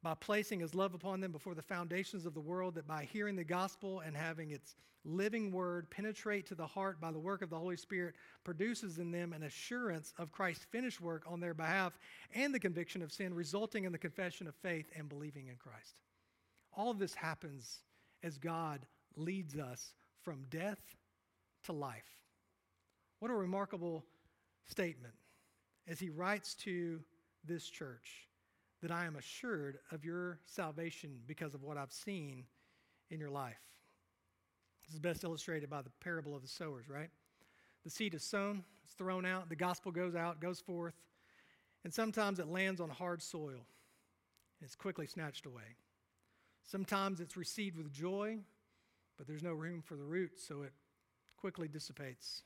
by 0.04 0.14
placing 0.14 0.60
his 0.60 0.76
love 0.76 0.94
upon 0.94 1.20
them 1.20 1.32
before 1.32 1.56
the 1.56 1.62
foundations 1.62 2.26
of 2.26 2.34
the 2.34 2.40
world, 2.40 2.76
that 2.76 2.88
by 2.88 3.04
hearing 3.04 3.36
the 3.36 3.44
gospel 3.44 4.02
and 4.02 4.16
having 4.16 4.52
its 4.52 4.76
living 5.04 5.52
word 5.52 5.90
penetrate 5.90 6.46
to 6.46 6.56
the 6.56 6.68
heart 6.68 7.02
by 7.02 7.12
the 7.12 7.20
work 7.20 7.42
of 7.42 7.50
the 7.50 7.58
Holy 7.58 7.78
Spirit, 7.78 8.14
produces 8.44 9.00
in 9.00 9.12
them 9.12 9.34
an 9.34 9.44
assurance 9.44 10.14
of 10.20 10.32
Christ's 10.32 10.66
finished 10.66 11.02
work 11.02 11.24
on 11.28 11.40
their 11.40 11.54
behalf 11.54 11.98
and 12.36 12.54
the 12.54 12.60
conviction 12.60 13.02
of 13.02 13.12
sin, 13.12 13.34
resulting 13.34 13.86
in 13.86 13.92
the 13.92 13.98
confession 13.98 14.48
of 14.48 14.56
faith 14.56 14.86
and 14.96 15.10
believing 15.10 15.48
in 15.48 15.56
Christ. 15.56 16.02
All 16.76 16.92
of 16.92 17.00
this 17.00 17.16
happens 17.16 17.80
as 18.22 18.38
God 18.38 18.86
leads 19.16 19.58
us 19.58 19.94
from 20.22 20.46
death 20.50 20.96
to 21.68 21.74
life. 21.74 22.18
What 23.20 23.32
a 23.32 23.36
remarkable 23.36 24.04
statement 24.66 25.14
as 25.88 26.00
he 26.00 26.10
writes 26.10 26.56
to 26.56 27.00
this 27.46 27.70
church 27.70 28.28
that 28.82 28.92
I 28.92 29.06
am 29.06 29.16
assured 29.16 29.80
of 29.92 30.04
your 30.04 30.40
salvation 30.46 31.20
because 31.26 31.54
of 31.54 31.64
what 31.64 31.78
I've 31.78 31.92
seen 31.92 32.46
in 33.10 33.20
your 33.20 33.30
life. 33.30 33.60
This 34.86 34.94
is 34.94 35.00
best 35.00 35.24
illustrated 35.24 35.70
by 35.70 35.82
the 35.82 35.90
parable 36.02 36.36
of 36.36 36.42
the 36.42 36.48
sowers, 36.48 36.90
right? 36.90 37.10
The 37.84 37.90
seed 37.90 38.14
is 38.14 38.24
sown, 38.24 38.64
it's 38.86 38.94
thrown 38.94 39.26
out, 39.26 39.50
the 39.50 39.56
gospel 39.56 39.92
goes 39.92 40.16
out, 40.16 40.40
goes 40.40 40.60
forth, 40.60 40.96
and 41.84 41.94
sometimes 41.94 42.40
it 42.40 42.48
lands 42.48 42.82
on 42.82 42.90
hard 42.90 43.22
soil 43.22 43.66
and 44.60 44.66
it's 44.66 44.76
quickly 44.76 45.06
snatched 45.06 45.46
away. 45.46 45.76
Sometimes 46.64 47.20
it's 47.20 47.38
received 47.38 47.78
with 47.78 47.92
joy, 47.92 48.38
but 49.18 49.28
there's 49.28 49.44
no 49.44 49.54
room 49.54 49.82
for 49.82 49.96
the 49.96 50.04
roots, 50.04 50.46
so 50.46 50.64
it 50.64 50.74
quickly 51.38 51.68
dissipates. 51.68 52.44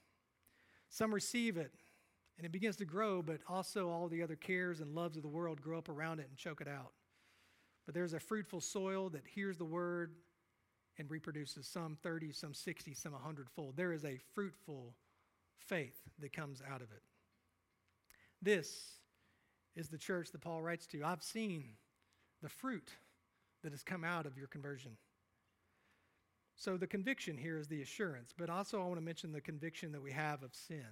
Some 0.90 1.14
receive 1.14 1.58
it 1.58 1.72
And 2.38 2.46
it 2.46 2.52
begins 2.52 2.76
to 2.78 2.86
grow, 2.86 3.22
but 3.22 3.40
also 3.48 3.90
all 3.90 4.08
the 4.08 4.24
other 4.24 4.36
cares 4.36 4.80
and 4.80 4.96
loves 4.96 5.16
of 5.16 5.22
the 5.22 5.30
world 5.30 5.62
grow 5.62 5.78
up 5.78 5.90
around 5.90 6.20
it 6.20 6.28
and 6.28 6.38
choke 6.38 6.60
it 6.60 6.68
out. 6.68 6.92
But 7.86 7.94
there's 7.94 8.14
a 8.14 8.20
fruitful 8.20 8.62
soil 8.62 9.10
that 9.10 9.24
hears 9.28 9.58
the 9.58 9.66
word 9.66 10.14
and 10.98 11.10
reproduces 11.10 11.68
some 11.68 11.98
30, 12.02 12.32
some 12.32 12.54
60, 12.54 12.96
some 12.96 13.14
100 13.14 13.50
fold. 13.50 13.76
There 13.78 13.94
is 13.94 14.06
a 14.06 14.18
fruitful 14.34 14.96
faith 15.60 16.02
that 16.20 16.34
comes 16.34 16.62
out 16.68 16.82
of 16.82 16.92
it. 16.92 17.04
This 18.42 18.94
is 19.76 19.90
the 19.90 19.98
church 19.98 20.32
that 20.32 20.42
Paul 20.42 20.62
writes 20.62 20.88
to. 20.88 21.04
I've 21.04 21.24
seen 21.24 21.66
the 22.42 22.50
fruit 22.50 22.90
that 23.64 23.72
has 23.72 23.84
come 23.84 24.04
out 24.04 24.26
of 24.26 24.38
your 24.38 24.48
conversion. 24.48 24.94
So 26.56 26.78
the 26.78 26.88
conviction 26.88 27.38
here 27.38 27.58
is 27.58 27.68
the 27.68 27.82
assurance, 27.82 28.34
but 28.38 28.50
also 28.50 28.80
I 28.82 28.86
want 28.86 28.98
to 28.98 29.02
mention 29.02 29.32
the 29.32 29.42
conviction 29.42 29.92
that 29.94 30.02
we 30.02 30.12
have 30.12 30.44
of 30.44 30.54
sin. 30.54 30.86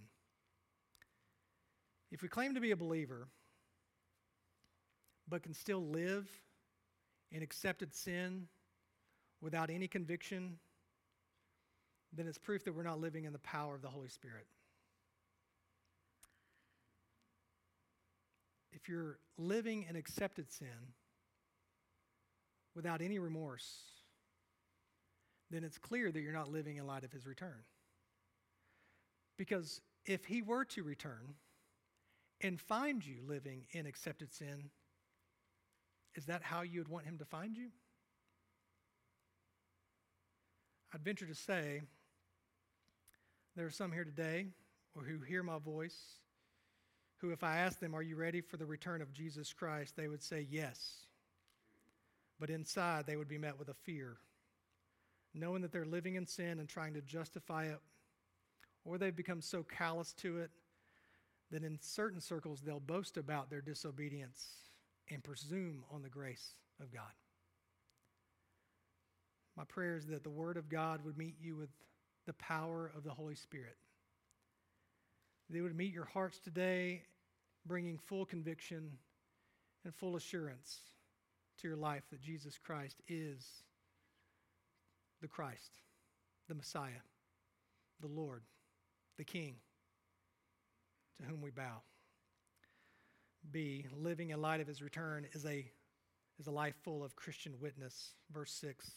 If 2.11 2.23
we 2.23 2.27
claim 2.27 2.55
to 2.55 2.59
be 2.59 2.71
a 2.71 2.75
believer, 2.75 3.27
but 5.27 5.43
can 5.43 5.53
still 5.53 5.85
live 5.85 6.27
in 7.31 7.43
accepted 7.43 7.93
sin 7.93 8.47
without 9.41 9.69
any 9.69 9.87
conviction, 9.87 10.57
then 12.11 12.27
it's 12.27 12.39
proof 12.39 12.63
that 12.65 12.75
we're 12.75 12.83
not 12.83 12.99
living 12.99 13.25
in 13.25 13.33
the 13.33 13.39
power 13.39 13.75
of 13.75 13.83
the 13.83 13.89
Holy 13.89 14.09
Spirit. 14.09 14.47
If 18.71 18.89
you're 18.89 19.19
living 19.37 19.85
in 19.87 19.95
accepted 19.95 20.51
sin 20.51 20.93
without 22.75 23.01
any 23.01 23.19
remorse, 23.19 23.83
then 25.49 25.63
it's 25.63 25.77
clear 25.77 26.11
that 26.11 26.21
you're 26.21 26.33
not 26.33 26.51
living 26.51 26.77
in 26.77 26.85
light 26.85 27.03
of 27.03 27.11
his 27.11 27.25
return. 27.25 27.63
Because 29.37 29.81
if 30.05 30.25
he 30.25 30.41
were 30.41 30.65
to 30.65 30.83
return 30.83 31.35
and 32.41 32.59
find 32.59 33.05
you 33.05 33.17
living 33.27 33.65
in 33.71 33.85
accepted 33.85 34.33
sin, 34.33 34.69
is 36.15 36.25
that 36.25 36.43
how 36.43 36.61
you 36.61 36.79
would 36.79 36.87
want 36.87 37.05
him 37.05 37.17
to 37.17 37.25
find 37.25 37.55
you? 37.55 37.69
I'd 40.93 41.03
venture 41.03 41.27
to 41.27 41.35
say 41.35 41.81
there 43.55 43.65
are 43.65 43.71
some 43.71 43.91
here 43.91 44.03
today 44.03 44.47
or 44.95 45.03
who 45.03 45.19
hear 45.19 45.43
my 45.43 45.59
voice 45.59 46.19
who, 47.19 47.31
if 47.31 47.43
I 47.43 47.57
ask 47.57 47.79
them, 47.79 47.93
Are 47.93 48.01
you 48.01 48.15
ready 48.15 48.41
for 48.41 48.57
the 48.57 48.65
return 48.65 49.01
of 49.01 49.13
Jesus 49.13 49.53
Christ? 49.53 49.95
they 49.95 50.07
would 50.07 50.23
say 50.23 50.47
yes. 50.49 51.05
But 52.39 52.49
inside, 52.49 53.05
they 53.05 53.17
would 53.17 53.27
be 53.27 53.37
met 53.37 53.59
with 53.59 53.67
a 53.67 53.73
fear, 53.73 54.17
knowing 55.33 55.61
that 55.61 55.71
they're 55.71 55.85
living 55.85 56.15
in 56.15 56.25
sin 56.25 56.59
and 56.59 56.67
trying 56.67 56.93
to 56.93 57.01
justify 57.01 57.65
it, 57.65 57.79
or 58.85 58.97
they've 58.97 59.15
become 59.15 59.41
so 59.41 59.63
callous 59.63 60.13
to 60.13 60.39
it 60.39 60.51
that 61.51 61.63
in 61.63 61.77
certain 61.81 62.21
circles 62.21 62.61
they'll 62.61 62.79
boast 62.79 63.17
about 63.17 63.49
their 63.49 63.61
disobedience 63.61 64.47
and 65.09 65.23
presume 65.23 65.83
on 65.91 66.01
the 66.01 66.09
grace 66.09 66.51
of 66.81 66.91
God. 66.93 67.11
My 69.57 69.63
prayer 69.65 69.97
is 69.97 70.07
that 70.07 70.23
the 70.23 70.29
Word 70.29 70.57
of 70.57 70.69
God 70.69 71.03
would 71.03 71.17
meet 71.17 71.35
you 71.41 71.55
with 71.55 71.69
the 72.25 72.33
power 72.33 72.91
of 72.95 73.03
the 73.03 73.09
Holy 73.09 73.35
Spirit. 73.35 73.75
They 75.49 75.61
would 75.61 75.75
meet 75.75 75.91
your 75.91 76.05
hearts 76.05 76.39
today, 76.39 77.01
bringing 77.65 77.97
full 77.97 78.25
conviction 78.25 78.91
and 79.83 79.93
full 79.93 80.15
assurance 80.15 80.81
to 81.57 81.67
your 81.67 81.77
life 81.77 82.03
that 82.11 82.21
Jesus 82.21 82.57
Christ 82.57 83.01
is 83.07 83.63
the 85.21 85.27
Christ, 85.27 85.79
the 86.47 86.55
Messiah, 86.55 87.01
the 87.99 88.07
Lord, 88.07 88.43
the 89.17 89.23
King, 89.23 89.55
to 91.17 91.25
whom 91.25 91.41
we 91.41 91.51
bow. 91.51 91.81
B, 93.51 93.85
living 93.95 94.29
in 94.29 94.41
light 94.41 94.61
of 94.61 94.67
his 94.67 94.81
return 94.81 95.25
is 95.33 95.45
a, 95.45 95.65
is 96.39 96.47
a 96.47 96.51
life 96.51 96.75
full 96.83 97.03
of 97.03 97.15
Christian 97.15 97.53
witness. 97.59 98.11
Verse 98.31 98.51
6. 98.53 98.91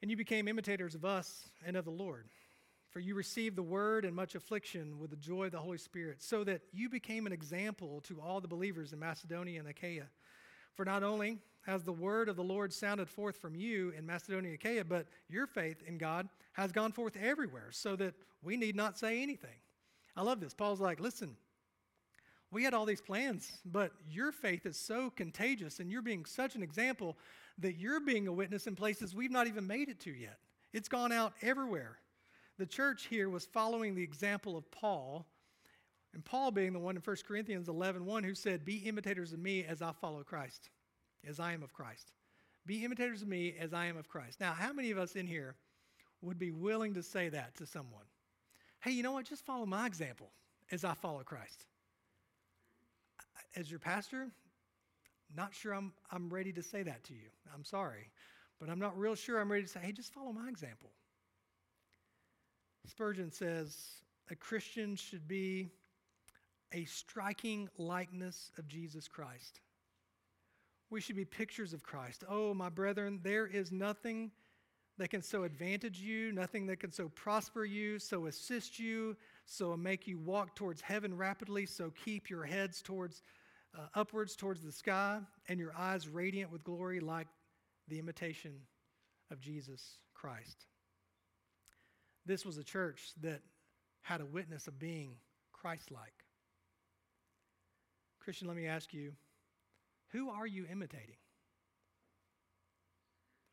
And 0.00 0.10
you 0.10 0.16
became 0.16 0.48
imitators 0.48 0.94
of 0.94 1.04
us 1.04 1.48
and 1.64 1.76
of 1.76 1.84
the 1.84 1.90
Lord. 1.90 2.26
For 2.90 3.00
you 3.00 3.14
received 3.14 3.56
the 3.56 3.62
word 3.62 4.04
and 4.04 4.14
much 4.14 4.34
affliction 4.34 4.98
with 4.98 5.10
the 5.10 5.16
joy 5.16 5.46
of 5.46 5.52
the 5.52 5.58
Holy 5.58 5.78
Spirit, 5.78 6.22
so 6.22 6.44
that 6.44 6.60
you 6.72 6.90
became 6.90 7.26
an 7.26 7.32
example 7.32 8.02
to 8.02 8.20
all 8.20 8.40
the 8.40 8.48
believers 8.48 8.92
in 8.92 8.98
Macedonia 8.98 9.60
and 9.60 9.68
Achaia. 9.68 10.08
For 10.74 10.84
not 10.84 11.02
only 11.02 11.38
has 11.66 11.84
the 11.84 11.92
word 11.92 12.28
of 12.28 12.36
the 12.36 12.42
Lord 12.42 12.72
sounded 12.72 13.08
forth 13.08 13.36
from 13.36 13.54
you 13.54 13.92
in 13.96 14.06
Macedonia 14.06 14.50
and 14.50 14.58
Achaia, 14.58 14.84
but 14.84 15.06
your 15.28 15.46
faith 15.46 15.82
in 15.86 15.98
God 15.98 16.28
has 16.54 16.72
gone 16.72 16.92
forth 16.92 17.16
everywhere, 17.16 17.68
so 17.70 17.96
that 17.96 18.14
we 18.42 18.56
need 18.56 18.74
not 18.74 18.98
say 18.98 19.22
anything. 19.22 19.56
I 20.16 20.22
love 20.22 20.40
this. 20.40 20.54
Paul's 20.54 20.80
like, 20.80 21.00
listen, 21.00 21.36
we 22.50 22.64
had 22.64 22.74
all 22.74 22.84
these 22.84 23.00
plans, 23.00 23.50
but 23.64 23.92
your 24.10 24.30
faith 24.30 24.66
is 24.66 24.76
so 24.76 25.10
contagious 25.10 25.80
and 25.80 25.90
you're 25.90 26.02
being 26.02 26.26
such 26.26 26.54
an 26.54 26.62
example 26.62 27.16
that 27.58 27.78
you're 27.78 28.00
being 28.00 28.28
a 28.28 28.32
witness 28.32 28.66
in 28.66 28.76
places 28.76 29.14
we've 29.14 29.30
not 29.30 29.46
even 29.46 29.66
made 29.66 29.88
it 29.88 30.00
to 30.00 30.10
yet. 30.10 30.38
It's 30.72 30.88
gone 30.88 31.12
out 31.12 31.32
everywhere. 31.40 31.98
The 32.58 32.66
church 32.66 33.06
here 33.06 33.30
was 33.30 33.46
following 33.46 33.94
the 33.94 34.02
example 34.02 34.56
of 34.56 34.70
Paul, 34.70 35.26
and 36.14 36.24
Paul 36.24 36.50
being 36.50 36.72
the 36.72 36.78
one 36.78 36.96
in 36.96 37.02
1 37.02 37.16
Corinthians 37.26 37.68
11 37.68 38.04
1 38.04 38.24
who 38.24 38.34
said, 38.34 38.64
Be 38.64 38.76
imitators 38.78 39.32
of 39.32 39.38
me 39.38 39.64
as 39.64 39.80
I 39.80 39.92
follow 39.92 40.22
Christ, 40.22 40.70
as 41.26 41.40
I 41.40 41.52
am 41.52 41.62
of 41.62 41.72
Christ. 41.72 42.12
Be 42.66 42.84
imitators 42.84 43.22
of 43.22 43.28
me 43.28 43.54
as 43.58 43.72
I 43.72 43.86
am 43.86 43.96
of 43.96 44.08
Christ. 44.08 44.40
Now, 44.40 44.52
how 44.52 44.72
many 44.72 44.90
of 44.90 44.98
us 44.98 45.16
in 45.16 45.26
here 45.26 45.56
would 46.20 46.38
be 46.38 46.50
willing 46.50 46.94
to 46.94 47.02
say 47.02 47.28
that 47.30 47.56
to 47.56 47.66
someone? 47.66 48.04
Hey, 48.80 48.92
you 48.92 49.02
know 49.02 49.12
what? 49.12 49.26
Just 49.26 49.44
follow 49.44 49.66
my 49.66 49.86
example 49.86 50.30
as 50.70 50.84
I 50.84 50.94
follow 50.94 51.22
Christ. 51.22 51.64
As 53.56 53.70
your 53.70 53.80
pastor, 53.80 54.28
not 55.34 55.54
sure 55.54 55.72
I'm, 55.72 55.92
I'm 56.10 56.28
ready 56.28 56.52
to 56.52 56.62
say 56.62 56.82
that 56.82 57.04
to 57.04 57.14
you. 57.14 57.30
I'm 57.54 57.64
sorry. 57.64 58.10
But 58.60 58.68
I'm 58.68 58.78
not 58.78 58.96
real 58.98 59.14
sure 59.14 59.40
I'm 59.40 59.50
ready 59.50 59.64
to 59.64 59.68
say, 59.68 59.80
hey, 59.82 59.92
just 59.92 60.12
follow 60.12 60.32
my 60.32 60.48
example. 60.48 60.90
Spurgeon 62.86 63.30
says 63.32 63.76
a 64.30 64.36
Christian 64.36 64.94
should 64.94 65.26
be 65.26 65.70
a 66.72 66.84
striking 66.84 67.68
likeness 67.78 68.50
of 68.58 68.68
Jesus 68.68 69.08
Christ. 69.08 69.60
We 70.90 71.00
should 71.00 71.16
be 71.16 71.24
pictures 71.24 71.72
of 71.72 71.82
Christ. 71.82 72.24
Oh, 72.28 72.52
my 72.54 72.68
brethren, 72.68 73.20
there 73.22 73.46
is 73.46 73.72
nothing 73.72 74.30
that 74.98 75.08
can 75.08 75.22
so 75.22 75.44
advantage 75.44 75.98
you, 75.98 76.32
nothing 76.32 76.66
that 76.66 76.80
can 76.80 76.92
so 76.92 77.08
prosper 77.08 77.64
you, 77.64 77.98
so 77.98 78.26
assist 78.26 78.78
you, 78.78 79.16
so 79.46 79.76
make 79.76 80.06
you 80.06 80.18
walk 80.18 80.54
towards 80.54 80.80
heaven 80.80 81.16
rapidly, 81.16 81.64
so 81.66 81.92
keep 82.04 82.28
your 82.28 82.44
heads 82.44 82.82
towards 82.82 83.22
uh, 83.74 83.86
upwards 83.94 84.36
towards 84.36 84.62
the 84.62 84.72
sky 84.72 85.18
and 85.48 85.58
your 85.58 85.72
eyes 85.76 86.06
radiant 86.06 86.52
with 86.52 86.62
glory 86.62 87.00
like 87.00 87.26
the 87.88 87.98
imitation 87.98 88.52
of 89.30 89.40
Jesus 89.40 89.96
Christ. 90.14 90.66
This 92.26 92.44
was 92.44 92.58
a 92.58 92.64
church 92.64 93.12
that 93.22 93.40
had 94.02 94.20
a 94.20 94.26
witness 94.26 94.66
of 94.68 94.78
being 94.78 95.14
Christ 95.52 95.90
like. 95.90 96.21
Christian, 98.22 98.46
let 98.46 98.56
me 98.56 98.66
ask 98.66 98.94
you 98.94 99.12
who 100.12 100.30
are 100.30 100.46
you 100.46 100.64
imitating? 100.70 101.16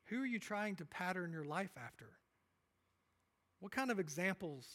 Who 0.05 0.21
are 0.21 0.25
you 0.25 0.39
trying 0.39 0.75
to 0.77 0.85
pattern 0.85 1.31
your 1.31 1.43
life 1.43 1.71
after? 1.83 2.05
What 3.59 3.71
kind 3.71 3.91
of 3.91 3.99
examples 3.99 4.67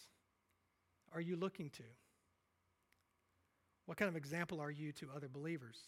are 1.14 1.20
you 1.20 1.36
looking 1.36 1.70
to? 1.70 1.82
What 3.86 3.96
kind 3.98 4.08
of 4.08 4.16
example 4.16 4.60
are 4.60 4.70
you 4.70 4.92
to 4.92 5.08
other 5.14 5.28
believers? 5.28 5.78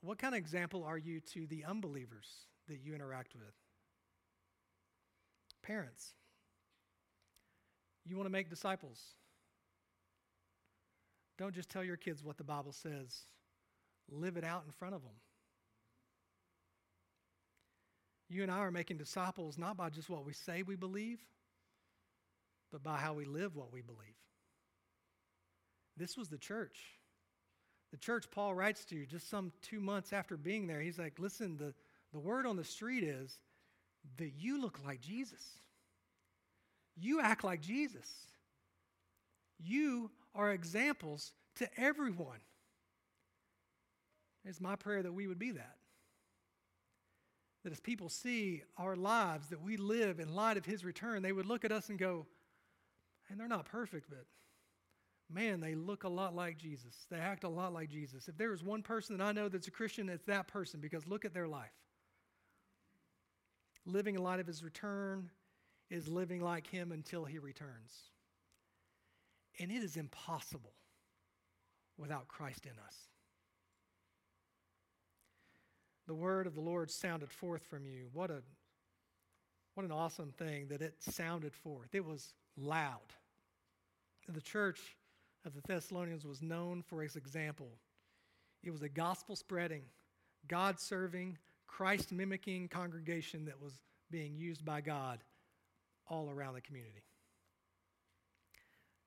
What 0.00 0.18
kind 0.18 0.34
of 0.34 0.38
example 0.38 0.84
are 0.84 0.98
you 0.98 1.20
to 1.32 1.46
the 1.46 1.64
unbelievers 1.64 2.26
that 2.68 2.80
you 2.82 2.94
interact 2.94 3.34
with? 3.34 3.54
Parents, 5.62 6.14
you 8.04 8.16
want 8.16 8.26
to 8.26 8.32
make 8.32 8.50
disciples. 8.50 9.00
Don't 11.38 11.54
just 11.54 11.70
tell 11.70 11.84
your 11.84 11.96
kids 11.96 12.24
what 12.24 12.38
the 12.38 12.44
Bible 12.44 12.72
says, 12.72 13.22
live 14.10 14.36
it 14.36 14.44
out 14.44 14.62
in 14.64 14.72
front 14.72 14.94
of 14.94 15.02
them. 15.02 15.12
You 18.28 18.42
and 18.42 18.50
I 18.50 18.58
are 18.58 18.70
making 18.70 18.96
disciples 18.96 19.58
not 19.58 19.76
by 19.76 19.90
just 19.90 20.10
what 20.10 20.24
we 20.24 20.32
say 20.32 20.62
we 20.62 20.76
believe, 20.76 21.20
but 22.72 22.82
by 22.82 22.96
how 22.96 23.14
we 23.14 23.24
live 23.24 23.54
what 23.54 23.72
we 23.72 23.82
believe. 23.82 24.16
This 25.96 26.16
was 26.16 26.28
the 26.28 26.38
church. 26.38 26.78
The 27.92 27.98
church 27.98 28.26
Paul 28.30 28.54
writes 28.54 28.84
to 28.86 28.96
you 28.96 29.06
just 29.06 29.30
some 29.30 29.52
two 29.62 29.80
months 29.80 30.12
after 30.12 30.36
being 30.36 30.66
there. 30.66 30.80
He's 30.80 30.98
like, 30.98 31.18
listen, 31.18 31.56
the, 31.56 31.72
the 32.12 32.18
word 32.18 32.46
on 32.46 32.56
the 32.56 32.64
street 32.64 33.04
is 33.04 33.38
that 34.16 34.32
you 34.36 34.60
look 34.60 34.80
like 34.84 35.00
Jesus. 35.00 35.42
You 36.96 37.20
act 37.20 37.44
like 37.44 37.60
Jesus. 37.60 38.10
You 39.58 40.10
are 40.36 40.52
examples 40.52 41.32
to 41.56 41.68
everyone. 41.76 42.38
It's 44.44 44.60
my 44.60 44.76
prayer 44.76 45.02
that 45.02 45.12
we 45.12 45.26
would 45.26 45.38
be 45.38 45.52
that. 45.52 45.76
That 47.64 47.72
as 47.72 47.80
people 47.80 48.08
see 48.08 48.62
our 48.78 48.94
lives, 48.94 49.48
that 49.48 49.62
we 49.62 49.76
live 49.76 50.20
in 50.20 50.34
light 50.34 50.56
of 50.56 50.64
His 50.64 50.84
return, 50.84 51.22
they 51.22 51.32
would 51.32 51.46
look 51.46 51.64
at 51.64 51.72
us 51.72 51.88
and 51.88 51.98
go, 51.98 52.26
and 53.28 53.40
they're 53.40 53.48
not 53.48 53.64
perfect, 53.64 54.08
but 54.08 54.24
man, 55.32 55.60
they 55.60 55.74
look 55.74 56.04
a 56.04 56.08
lot 56.08 56.36
like 56.36 56.58
Jesus. 56.58 57.06
They 57.10 57.18
act 57.18 57.42
a 57.42 57.48
lot 57.48 57.72
like 57.72 57.88
Jesus. 57.88 58.28
If 58.28 58.36
there 58.36 58.52
is 58.52 58.62
one 58.62 58.82
person 58.82 59.16
that 59.16 59.24
I 59.24 59.32
know 59.32 59.48
that's 59.48 59.66
a 59.66 59.72
Christian, 59.72 60.08
it's 60.08 60.24
that 60.26 60.46
person 60.46 60.80
because 60.80 61.08
look 61.08 61.24
at 61.24 61.34
their 61.34 61.48
life. 61.48 61.72
Living 63.84 64.14
in 64.14 64.22
light 64.22 64.40
of 64.40 64.46
his 64.46 64.62
return 64.62 65.30
is 65.90 66.08
living 66.08 66.40
like 66.40 66.66
him 66.68 66.92
until 66.92 67.24
he 67.24 67.38
returns. 67.38 68.10
And 69.58 69.70
it 69.70 69.82
is 69.82 69.96
impossible 69.96 70.72
without 71.98 72.28
Christ 72.28 72.66
in 72.66 72.72
us. 72.86 72.96
The 76.06 76.14
word 76.14 76.46
of 76.46 76.54
the 76.54 76.60
Lord 76.60 76.90
sounded 76.90 77.30
forth 77.30 77.64
from 77.64 77.84
you. 77.84 78.08
What 78.12 78.30
a 78.30 78.42
what 79.74 79.84
an 79.84 79.92
awesome 79.92 80.32
thing 80.32 80.68
that 80.68 80.80
it 80.80 80.94
sounded 81.00 81.54
forth. 81.54 81.94
It 81.94 82.04
was 82.04 82.32
loud. 82.56 83.12
The 84.26 84.40
church 84.40 84.80
of 85.44 85.54
the 85.54 85.60
Thessalonians 85.66 86.24
was 86.24 86.40
known 86.40 86.82
for 86.82 87.02
its 87.02 87.14
example. 87.14 87.68
It 88.64 88.70
was 88.70 88.80
a 88.80 88.88
gospel 88.88 89.36
spreading, 89.36 89.82
God 90.48 90.80
serving, 90.80 91.36
Christ 91.66 92.10
mimicking 92.10 92.68
congregation 92.68 93.44
that 93.44 93.60
was 93.60 93.74
being 94.10 94.34
used 94.34 94.64
by 94.64 94.80
God 94.80 95.18
all 96.08 96.30
around 96.30 96.54
the 96.54 96.62
community. 96.62 97.02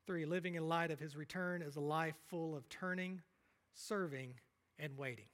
Three, 0.09 0.25
living 0.25 0.55
in 0.55 0.67
light 0.67 0.89
of 0.89 0.99
his 0.99 1.15
return 1.15 1.61
is 1.61 1.75
a 1.75 1.81
life 1.81 2.15
full 2.29 2.55
of 2.55 2.67
turning, 2.67 3.21
serving, 3.75 4.33
and 4.79 4.97
waiting. 4.97 5.27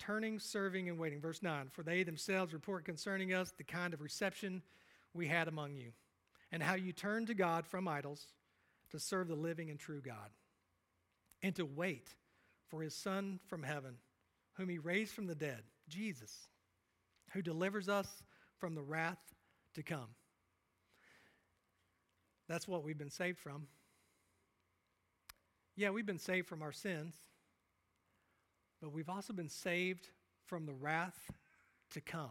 Turning, 0.00 0.40
serving, 0.40 0.88
and 0.88 0.98
waiting. 0.98 1.20
Verse 1.20 1.40
9 1.40 1.68
For 1.70 1.84
they 1.84 2.02
themselves 2.02 2.52
report 2.52 2.84
concerning 2.84 3.32
us 3.32 3.52
the 3.52 3.62
kind 3.62 3.94
of 3.94 4.00
reception 4.00 4.60
we 5.14 5.28
had 5.28 5.46
among 5.46 5.76
you, 5.76 5.92
and 6.50 6.64
how 6.64 6.74
you 6.74 6.92
turned 6.92 7.28
to 7.28 7.34
God 7.34 7.64
from 7.64 7.86
idols 7.86 8.26
to 8.90 8.98
serve 8.98 9.28
the 9.28 9.36
living 9.36 9.70
and 9.70 9.78
true 9.78 10.00
God, 10.00 10.30
and 11.40 11.54
to 11.54 11.64
wait 11.64 12.12
for 12.66 12.82
his 12.82 12.92
Son 12.92 13.38
from 13.46 13.62
heaven, 13.62 13.98
whom 14.54 14.68
he 14.68 14.78
raised 14.78 15.12
from 15.12 15.28
the 15.28 15.36
dead, 15.36 15.62
Jesus, 15.88 16.48
who 17.34 17.40
delivers 17.40 17.88
us 17.88 18.08
from 18.58 18.74
the 18.74 18.82
wrath 18.82 19.22
to 19.74 19.84
come. 19.84 20.08
That's 22.48 22.66
what 22.66 22.82
we've 22.82 22.98
been 22.98 23.10
saved 23.10 23.38
from. 23.38 23.68
Yeah, 25.76 25.90
we've 25.90 26.06
been 26.06 26.18
saved 26.18 26.48
from 26.48 26.62
our 26.62 26.72
sins, 26.72 27.14
but 28.80 28.92
we've 28.92 29.10
also 29.10 29.34
been 29.34 29.50
saved 29.50 30.08
from 30.46 30.64
the 30.64 30.72
wrath 30.72 31.30
to 31.90 32.00
come. 32.00 32.30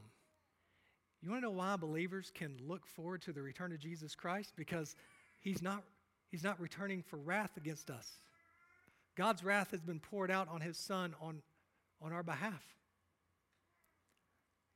You 1.22 1.30
want 1.30 1.44
to 1.44 1.50
know 1.50 1.56
why 1.56 1.76
believers 1.76 2.32
can 2.34 2.58
look 2.68 2.88
forward 2.88 3.22
to 3.24 3.34
the 3.34 3.44
return 3.44 3.72
of 3.72 3.80
Jesus 3.80 4.16
Christ? 4.16 4.54
Because 4.56 4.96
he's 5.42 5.62
not, 5.62 5.84
he's 6.32 6.44
not 6.44 6.60
returning 6.60 7.04
for 7.04 7.18
wrath 7.18 7.56
against 7.56 7.92
us. 7.92 8.18
God's 9.16 9.44
wrath 9.44 9.72
has 9.72 9.82
been 9.82 10.00
poured 10.00 10.32
out 10.32 10.48
on 10.50 10.62
his 10.62 10.78
Son 10.78 11.14
on, 11.22 11.42
on 12.02 12.12
our 12.14 12.24
behalf. 12.24 12.64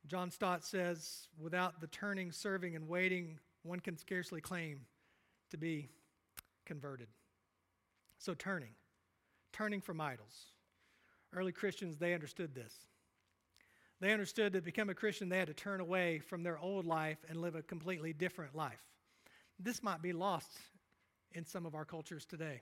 John 0.06 0.30
Stott 0.30 0.64
says, 0.64 1.28
without 1.40 1.80
the 1.80 1.86
turning, 1.88 2.32
serving, 2.32 2.74
and 2.74 2.88
waiting, 2.88 3.38
one 3.62 3.80
can 3.80 3.96
scarcely 3.96 4.40
claim 4.40 4.80
to 5.50 5.56
be 5.56 5.88
converted. 6.64 7.08
So, 8.20 8.34
turning, 8.34 8.74
turning 9.50 9.80
from 9.80 9.98
idols. 9.98 10.52
Early 11.32 11.52
Christians, 11.52 11.96
they 11.96 12.12
understood 12.12 12.54
this. 12.54 12.74
They 13.98 14.12
understood 14.12 14.52
that 14.52 14.60
to 14.60 14.64
become 14.64 14.90
a 14.90 14.94
Christian, 14.94 15.30
they 15.30 15.38
had 15.38 15.48
to 15.48 15.54
turn 15.54 15.80
away 15.80 16.18
from 16.18 16.42
their 16.42 16.58
old 16.58 16.84
life 16.84 17.16
and 17.30 17.40
live 17.40 17.54
a 17.54 17.62
completely 17.62 18.12
different 18.12 18.54
life. 18.54 18.82
This 19.58 19.82
might 19.82 20.02
be 20.02 20.12
lost 20.12 20.50
in 21.32 21.46
some 21.46 21.64
of 21.64 21.74
our 21.74 21.86
cultures 21.86 22.26
today. 22.26 22.60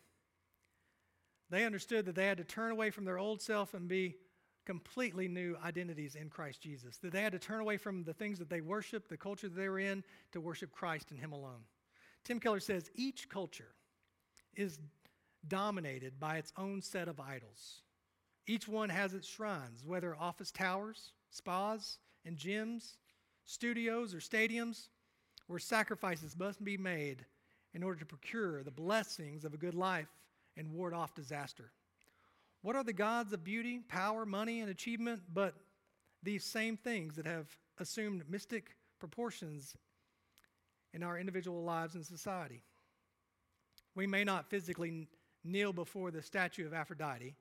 They 1.50 1.64
understood 1.64 2.06
that 2.06 2.14
they 2.14 2.26
had 2.26 2.38
to 2.38 2.44
turn 2.44 2.70
away 2.70 2.90
from 2.90 3.04
their 3.04 3.18
old 3.18 3.42
self 3.42 3.74
and 3.74 3.88
be 3.88 4.14
completely 4.64 5.26
new 5.26 5.56
identities 5.64 6.14
in 6.14 6.28
Christ 6.28 6.60
Jesus. 6.60 6.98
That 6.98 7.10
they 7.10 7.22
had 7.22 7.32
to 7.32 7.38
turn 7.40 7.60
away 7.60 7.78
from 7.78 8.04
the 8.04 8.14
things 8.14 8.38
that 8.38 8.48
they 8.48 8.60
worshiped, 8.60 9.08
the 9.08 9.16
culture 9.16 9.48
that 9.48 9.56
they 9.56 9.68
were 9.68 9.80
in, 9.80 10.04
to 10.30 10.40
worship 10.40 10.70
Christ 10.70 11.10
and 11.10 11.18
Him 11.18 11.32
alone. 11.32 11.64
Tim 12.22 12.38
Keller 12.38 12.60
says 12.60 12.90
each 12.94 13.28
culture 13.28 13.72
is 14.54 14.78
dominated 15.46 16.18
by 16.18 16.36
its 16.36 16.52
own 16.56 16.82
set 16.82 17.08
of 17.08 17.20
idols. 17.20 17.82
Each 18.46 18.66
one 18.66 18.88
has 18.88 19.14
its 19.14 19.28
shrines, 19.28 19.84
whether 19.84 20.16
office 20.18 20.50
towers, 20.50 21.12
spas, 21.30 21.98
and 22.24 22.36
gyms, 22.36 22.96
studios, 23.44 24.14
or 24.14 24.18
stadiums, 24.18 24.88
where 25.46 25.58
sacrifices 25.58 26.36
must 26.38 26.62
be 26.64 26.76
made 26.76 27.24
in 27.74 27.82
order 27.82 27.98
to 28.00 28.06
procure 28.06 28.62
the 28.62 28.70
blessings 28.70 29.44
of 29.44 29.54
a 29.54 29.58
good 29.58 29.74
life 29.74 30.08
and 30.56 30.72
ward 30.72 30.94
off 30.94 31.14
disaster. 31.14 31.70
What 32.62 32.76
are 32.76 32.84
the 32.84 32.92
gods 32.92 33.32
of 33.32 33.44
beauty, 33.44 33.80
power, 33.88 34.26
money, 34.26 34.60
and 34.60 34.70
achievement 34.70 35.22
but 35.32 35.54
these 36.22 36.44
same 36.44 36.76
things 36.76 37.14
that 37.16 37.26
have 37.26 37.46
assumed 37.78 38.24
mystic 38.28 38.76
proportions 38.98 39.76
in 40.92 41.02
our 41.02 41.18
individual 41.18 41.62
lives 41.62 41.94
and 41.94 42.04
society? 42.04 42.62
We 43.94 44.06
may 44.06 44.24
not 44.24 44.50
physically 44.50 45.08
kneel 45.48 45.72
before 45.72 46.10
the 46.10 46.22
statue 46.22 46.66
of 46.66 46.74
Aphrodite, 46.74 47.34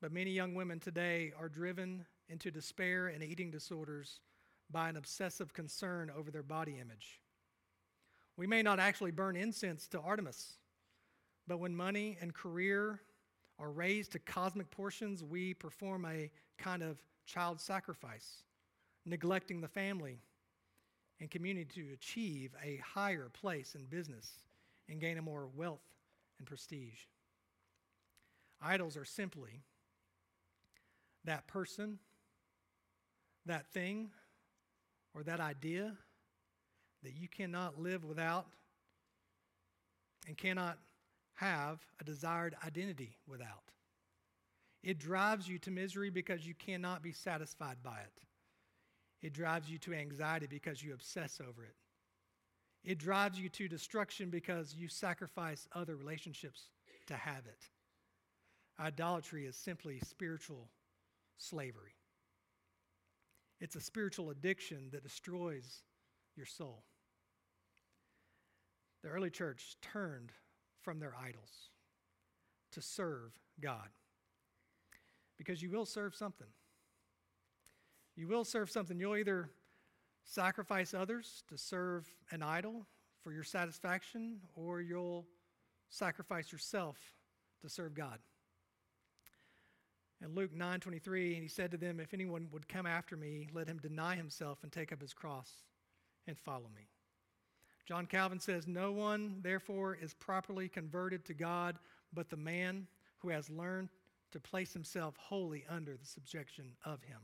but 0.00 0.12
many 0.12 0.30
young 0.30 0.54
women 0.54 0.78
today 0.78 1.32
are 1.38 1.48
driven 1.48 2.06
into 2.28 2.50
despair 2.50 3.08
and 3.08 3.22
eating 3.22 3.50
disorders 3.50 4.20
by 4.70 4.88
an 4.88 4.96
obsessive 4.96 5.52
concern 5.52 6.10
over 6.16 6.30
their 6.30 6.42
body 6.42 6.78
image. 6.80 7.20
We 8.36 8.46
may 8.46 8.62
not 8.62 8.78
actually 8.78 9.12
burn 9.12 9.36
incense 9.36 9.86
to 9.88 10.00
Artemis, 10.00 10.54
but 11.46 11.58
when 11.58 11.74
money 11.74 12.18
and 12.20 12.34
career 12.34 13.00
are 13.58 13.70
raised 13.70 14.12
to 14.12 14.18
cosmic 14.18 14.70
portions, 14.70 15.24
we 15.24 15.54
perform 15.54 16.04
a 16.04 16.30
kind 16.58 16.82
of 16.82 16.98
child 17.24 17.60
sacrifice, 17.60 18.42
neglecting 19.06 19.60
the 19.60 19.68
family 19.68 20.20
and 21.20 21.30
community 21.30 21.82
to 21.82 21.94
achieve 21.94 22.54
a 22.62 22.76
higher 22.78 23.30
place 23.32 23.74
in 23.74 23.84
business 23.86 24.44
and 24.88 25.00
gain 25.00 25.16
a 25.18 25.22
more 25.22 25.48
wealth 25.54 25.80
and 26.38 26.46
prestige. 26.46 27.06
Idols 28.62 28.96
are 28.96 29.04
simply 29.04 29.62
that 31.24 31.46
person, 31.46 31.98
that 33.44 33.66
thing, 33.66 34.10
or 35.14 35.22
that 35.22 35.40
idea 35.40 35.96
that 37.02 37.14
you 37.14 37.28
cannot 37.28 37.80
live 37.80 38.04
without 38.04 38.46
and 40.26 40.36
cannot 40.36 40.78
have 41.34 41.80
a 42.00 42.04
desired 42.04 42.56
identity 42.66 43.16
without. 43.26 43.70
It 44.82 44.98
drives 44.98 45.48
you 45.48 45.58
to 45.60 45.70
misery 45.70 46.10
because 46.10 46.46
you 46.46 46.54
cannot 46.54 47.02
be 47.02 47.12
satisfied 47.12 47.76
by 47.82 47.98
it. 47.98 48.22
It 49.22 49.32
drives 49.32 49.68
you 49.68 49.78
to 49.78 49.94
anxiety 49.94 50.46
because 50.46 50.82
you 50.82 50.94
obsess 50.94 51.40
over 51.40 51.64
it. 51.64 51.74
It 52.84 52.98
drives 52.98 53.38
you 53.38 53.48
to 53.48 53.68
destruction 53.68 54.30
because 54.30 54.74
you 54.74 54.88
sacrifice 54.88 55.66
other 55.72 55.96
relationships 55.96 56.68
to 57.08 57.14
have 57.14 57.46
it. 57.46 57.68
Idolatry 58.78 59.46
is 59.46 59.56
simply 59.56 60.00
spiritual 60.00 60.68
slavery. 61.38 61.94
It's 63.60 63.76
a 63.76 63.80
spiritual 63.80 64.30
addiction 64.30 64.88
that 64.92 65.02
destroys 65.02 65.82
your 66.36 66.46
soul. 66.46 66.82
The 69.02 69.08
early 69.08 69.30
church 69.30 69.76
turned 69.80 70.32
from 70.82 70.98
their 70.98 71.14
idols 71.16 71.70
to 72.72 72.82
serve 72.82 73.32
God. 73.60 73.88
Because 75.38 75.62
you 75.62 75.70
will 75.70 75.86
serve 75.86 76.14
something. 76.14 76.46
You 78.14 78.28
will 78.28 78.44
serve 78.44 78.70
something. 78.70 78.98
You'll 78.98 79.16
either 79.16 79.50
sacrifice 80.24 80.92
others 80.92 81.44
to 81.48 81.56
serve 81.56 82.10
an 82.30 82.42
idol 82.42 82.86
for 83.22 83.32
your 83.32 83.44
satisfaction, 83.44 84.40
or 84.54 84.80
you'll 84.80 85.26
sacrifice 85.88 86.52
yourself 86.52 86.96
to 87.62 87.68
serve 87.68 87.94
God. 87.94 88.18
In 90.22 90.34
Luke 90.34 90.52
9:23, 90.54 91.34
he 91.40 91.48
said 91.48 91.70
to 91.70 91.76
them, 91.76 92.00
"If 92.00 92.14
anyone 92.14 92.50
would 92.50 92.68
come 92.68 92.86
after 92.86 93.16
me, 93.16 93.48
let 93.52 93.68
him 93.68 93.78
deny 93.78 94.16
himself 94.16 94.62
and 94.62 94.72
take 94.72 94.92
up 94.92 95.00
his 95.00 95.12
cross 95.12 95.62
and 96.26 96.38
follow 96.38 96.68
me." 96.68 96.88
John 97.86 98.06
Calvin 98.06 98.40
says, 98.40 98.66
No 98.66 98.90
one, 98.90 99.40
therefore, 99.42 99.94
is 99.94 100.12
properly 100.14 100.68
converted 100.68 101.24
to 101.26 101.34
God 101.34 101.78
but 102.12 102.30
the 102.30 102.36
man 102.36 102.88
who 103.18 103.28
has 103.28 103.48
learned 103.48 103.90
to 104.32 104.40
place 104.40 104.72
himself 104.72 105.16
wholly 105.16 105.64
under 105.68 105.96
the 105.96 106.04
subjection 106.04 106.76
of 106.84 107.02
him. 107.02 107.20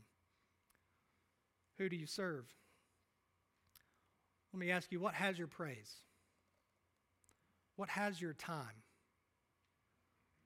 Who 1.79 1.89
do 1.89 1.97
you 1.97 2.07
serve? 2.07 2.45
Let 4.53 4.61
me 4.61 4.71
ask 4.71 4.93
you, 4.93 5.01
what 5.01 5.15
has 5.15 5.39
your 5.39 5.49
praise? 5.49 5.97
What 7.77 7.89
has 7.89 8.21
your 8.21 8.35
time? 8.35 8.83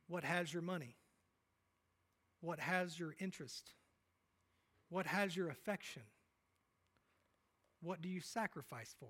What 0.09 0.25
has 0.25 0.53
your 0.53 0.63
money? 0.63 0.95
What 2.41 2.61
has 2.61 2.99
your 2.99 3.15
interest? 3.19 3.73
What 4.89 5.07
has 5.07 5.37
your 5.37 5.49
affection? 5.49 6.03
What 7.83 8.03
do 8.03 8.09
you 8.09 8.21
sacrifice 8.21 8.95
for? 8.99 9.09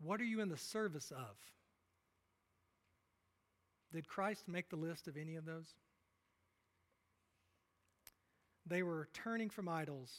What 0.00 0.20
are 0.20 0.24
you 0.24 0.40
in 0.40 0.48
the 0.48 0.56
service 0.56 1.10
of? 1.10 1.36
Did 3.92 4.06
Christ 4.06 4.44
make 4.48 4.68
the 4.68 4.76
list 4.76 5.08
of 5.08 5.16
any 5.16 5.36
of 5.36 5.44
those? 5.44 5.74
They 8.66 8.82
were 8.82 9.08
turning 9.14 9.48
from 9.48 9.68
idols 9.68 10.12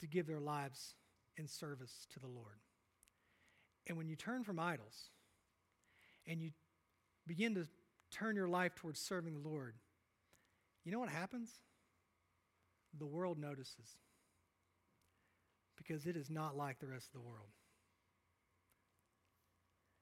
to 0.00 0.06
give 0.06 0.26
their 0.26 0.40
lives 0.40 0.94
in 1.36 1.46
service 1.46 2.06
to 2.14 2.20
the 2.20 2.26
Lord. 2.26 2.60
And 3.86 3.98
when 3.98 4.08
you 4.08 4.16
turn 4.16 4.42
from 4.42 4.58
idols 4.58 5.10
and 6.26 6.40
you 6.40 6.50
begin 7.26 7.54
to 7.56 7.66
turn 8.10 8.36
your 8.36 8.48
life 8.48 8.74
towards 8.74 9.00
serving 9.00 9.34
the 9.34 9.48
Lord, 9.48 9.74
you 10.84 10.92
know 10.92 10.98
what 10.98 11.08
happens? 11.08 11.50
The 12.98 13.06
world 13.06 13.38
notices 13.38 13.96
because 15.76 16.06
it 16.06 16.16
is 16.16 16.30
not 16.30 16.56
like 16.56 16.78
the 16.78 16.86
rest 16.86 17.06
of 17.06 17.12
the 17.14 17.26
world. 17.26 17.48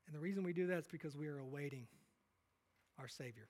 And 0.06 0.14
the 0.14 0.20
reason 0.20 0.42
we 0.42 0.52
do 0.52 0.66
that 0.66 0.78
is 0.78 0.88
because 0.88 1.16
we 1.16 1.28
are 1.28 1.38
awaiting 1.38 1.86
our 2.98 3.08
Savior, 3.08 3.48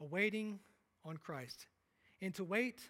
awaiting 0.00 0.60
on 1.04 1.16
Christ. 1.16 1.66
And 2.22 2.34
to 2.34 2.44
wait 2.44 2.80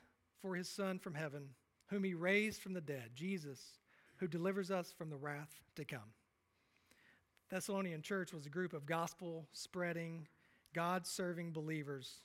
for 0.42 0.54
his 0.54 0.68
Son 0.68 0.98
from 0.98 1.14
heaven, 1.14 1.48
whom 1.86 2.04
he 2.04 2.14
raised 2.14 2.60
from 2.60 2.74
the 2.74 2.80
dead, 2.80 3.10
Jesus, 3.14 3.78
who 4.16 4.26
delivers 4.26 4.70
us 4.70 4.92
from 4.92 5.08
the 5.08 5.16
wrath 5.16 5.54
to 5.76 5.84
come. 5.84 6.12
Thessalonian 7.50 8.02
church 8.02 8.32
was 8.32 8.44
a 8.44 8.50
group 8.50 8.74
of 8.74 8.84
gospel 8.84 9.46
spreading, 9.52 10.26
God 10.74 11.06
serving 11.06 11.52
believers 11.52 12.20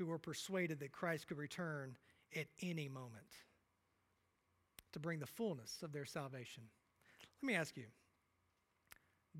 who 0.00 0.06
were 0.06 0.18
persuaded 0.18 0.80
that 0.80 0.92
Christ 0.92 1.28
could 1.28 1.36
return 1.36 1.94
at 2.34 2.46
any 2.62 2.88
moment 2.88 3.36
to 4.94 4.98
bring 4.98 5.20
the 5.20 5.26
fullness 5.26 5.82
of 5.82 5.92
their 5.92 6.06
salvation. 6.06 6.62
Let 7.42 7.46
me 7.46 7.54
ask 7.54 7.76
you 7.76 7.84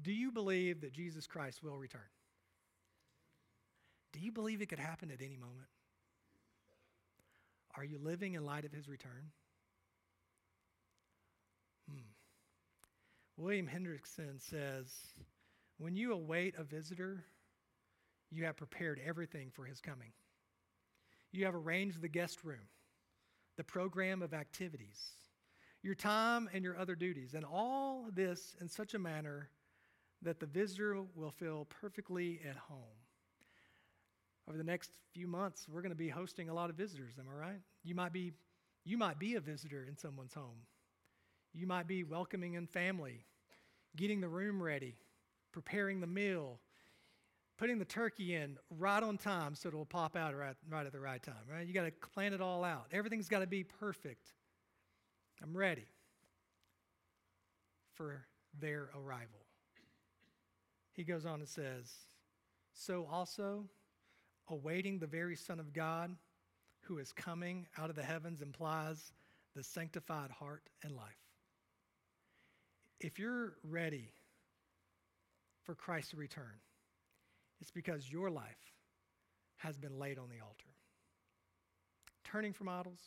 do 0.02 0.12
you 0.12 0.30
believe 0.30 0.82
that 0.82 0.92
Jesus 0.92 1.26
Christ 1.26 1.62
will 1.62 1.78
return? 1.78 2.02
Do 4.12 4.20
you 4.20 4.30
believe 4.30 4.60
it 4.60 4.68
could 4.68 4.78
happen 4.78 5.10
at 5.10 5.22
any 5.22 5.38
moment? 5.38 5.68
Are 7.74 7.84
you 7.84 7.98
living 7.98 8.34
in 8.34 8.44
light 8.44 8.66
of 8.66 8.72
his 8.72 8.86
return? 8.86 9.30
Hmm. 11.90 12.02
William 13.38 13.66
Hendriksen 13.66 14.38
says 14.38 14.92
when 15.78 15.96
you 15.96 16.12
await 16.12 16.54
a 16.58 16.64
visitor, 16.64 17.24
you 18.30 18.44
have 18.44 18.58
prepared 18.58 19.00
everything 19.02 19.50
for 19.50 19.64
his 19.64 19.80
coming. 19.80 20.12
You 21.32 21.44
have 21.44 21.54
arranged 21.54 22.00
the 22.00 22.08
guest 22.08 22.44
room, 22.44 22.68
the 23.56 23.64
program 23.64 24.22
of 24.22 24.34
activities, 24.34 25.00
your 25.82 25.94
time 25.94 26.48
and 26.52 26.64
your 26.64 26.76
other 26.76 26.94
duties, 26.94 27.34
and 27.34 27.44
all 27.44 28.06
this 28.12 28.56
in 28.60 28.68
such 28.68 28.94
a 28.94 28.98
manner 28.98 29.48
that 30.22 30.40
the 30.40 30.46
visitor 30.46 31.02
will 31.14 31.30
feel 31.30 31.66
perfectly 31.80 32.40
at 32.48 32.56
home. 32.56 32.78
Over 34.48 34.58
the 34.58 34.64
next 34.64 34.90
few 35.12 35.26
months, 35.26 35.66
we're 35.68 35.82
going 35.82 35.92
to 35.92 35.96
be 35.96 36.08
hosting 36.08 36.48
a 36.48 36.54
lot 36.54 36.70
of 36.70 36.76
visitors, 36.76 37.14
am 37.18 37.26
I 37.30 37.38
right? 37.38 37.60
You 37.84 37.94
might 37.94 38.12
be, 38.12 38.32
you 38.84 38.98
might 38.98 39.18
be 39.18 39.36
a 39.36 39.40
visitor 39.40 39.86
in 39.88 39.96
someone's 39.96 40.34
home. 40.34 40.66
You 41.52 41.66
might 41.66 41.86
be 41.86 42.04
welcoming 42.04 42.54
in 42.54 42.66
family, 42.66 43.24
getting 43.96 44.20
the 44.20 44.28
room 44.28 44.62
ready, 44.62 44.96
preparing 45.52 46.00
the 46.00 46.06
meal, 46.06 46.58
putting 47.60 47.78
the 47.78 47.84
turkey 47.84 48.34
in 48.34 48.56
right 48.78 49.02
on 49.02 49.18
time 49.18 49.54
so 49.54 49.68
it'll 49.68 49.84
pop 49.84 50.16
out 50.16 50.34
right, 50.34 50.56
right 50.70 50.86
at 50.86 50.92
the 50.92 50.98
right 50.98 51.22
time, 51.22 51.34
right? 51.52 51.66
You 51.66 51.74
got 51.74 51.84
to 51.84 51.92
plan 52.14 52.32
it 52.32 52.40
all 52.40 52.64
out. 52.64 52.86
Everything's 52.90 53.28
got 53.28 53.40
to 53.40 53.46
be 53.46 53.64
perfect. 53.64 54.32
I'm 55.42 55.54
ready 55.54 55.84
for 57.92 58.24
their 58.58 58.88
arrival. 58.96 59.40
He 60.94 61.04
goes 61.04 61.26
on 61.26 61.40
and 61.40 61.48
says, 61.48 61.92
So 62.72 63.06
also, 63.12 63.66
awaiting 64.48 64.98
the 64.98 65.06
very 65.06 65.36
Son 65.36 65.60
of 65.60 65.74
God 65.74 66.16
who 66.84 66.96
is 66.96 67.12
coming 67.12 67.66
out 67.76 67.90
of 67.90 67.94
the 67.94 68.02
heavens 68.02 68.40
implies 68.40 69.12
the 69.54 69.62
sanctified 69.62 70.30
heart 70.30 70.62
and 70.82 70.96
life. 70.96 71.04
If 73.00 73.18
you're 73.18 73.52
ready 73.62 74.14
for 75.62 75.74
Christ 75.74 76.12
to 76.12 76.16
return, 76.16 76.54
it's 77.60 77.70
because 77.70 78.10
your 78.10 78.30
life 78.30 78.74
has 79.58 79.78
been 79.78 79.98
laid 79.98 80.18
on 80.18 80.28
the 80.28 80.40
altar. 80.42 80.68
Turning 82.24 82.52
from 82.52 82.68
idols, 82.68 83.00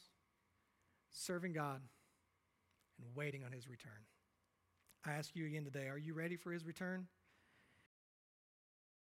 serving 1.12 1.54
God, 1.54 1.82
and 3.00 3.16
waiting 3.16 3.44
on 3.44 3.52
his 3.52 3.68
return. 3.68 3.92
I 5.06 5.14
ask 5.14 5.36
you 5.36 5.46
again 5.46 5.66
today 5.66 5.88
are 5.88 5.98
you 5.98 6.14
ready 6.14 6.36
for 6.36 6.52
his 6.52 6.66
return? 6.66 7.08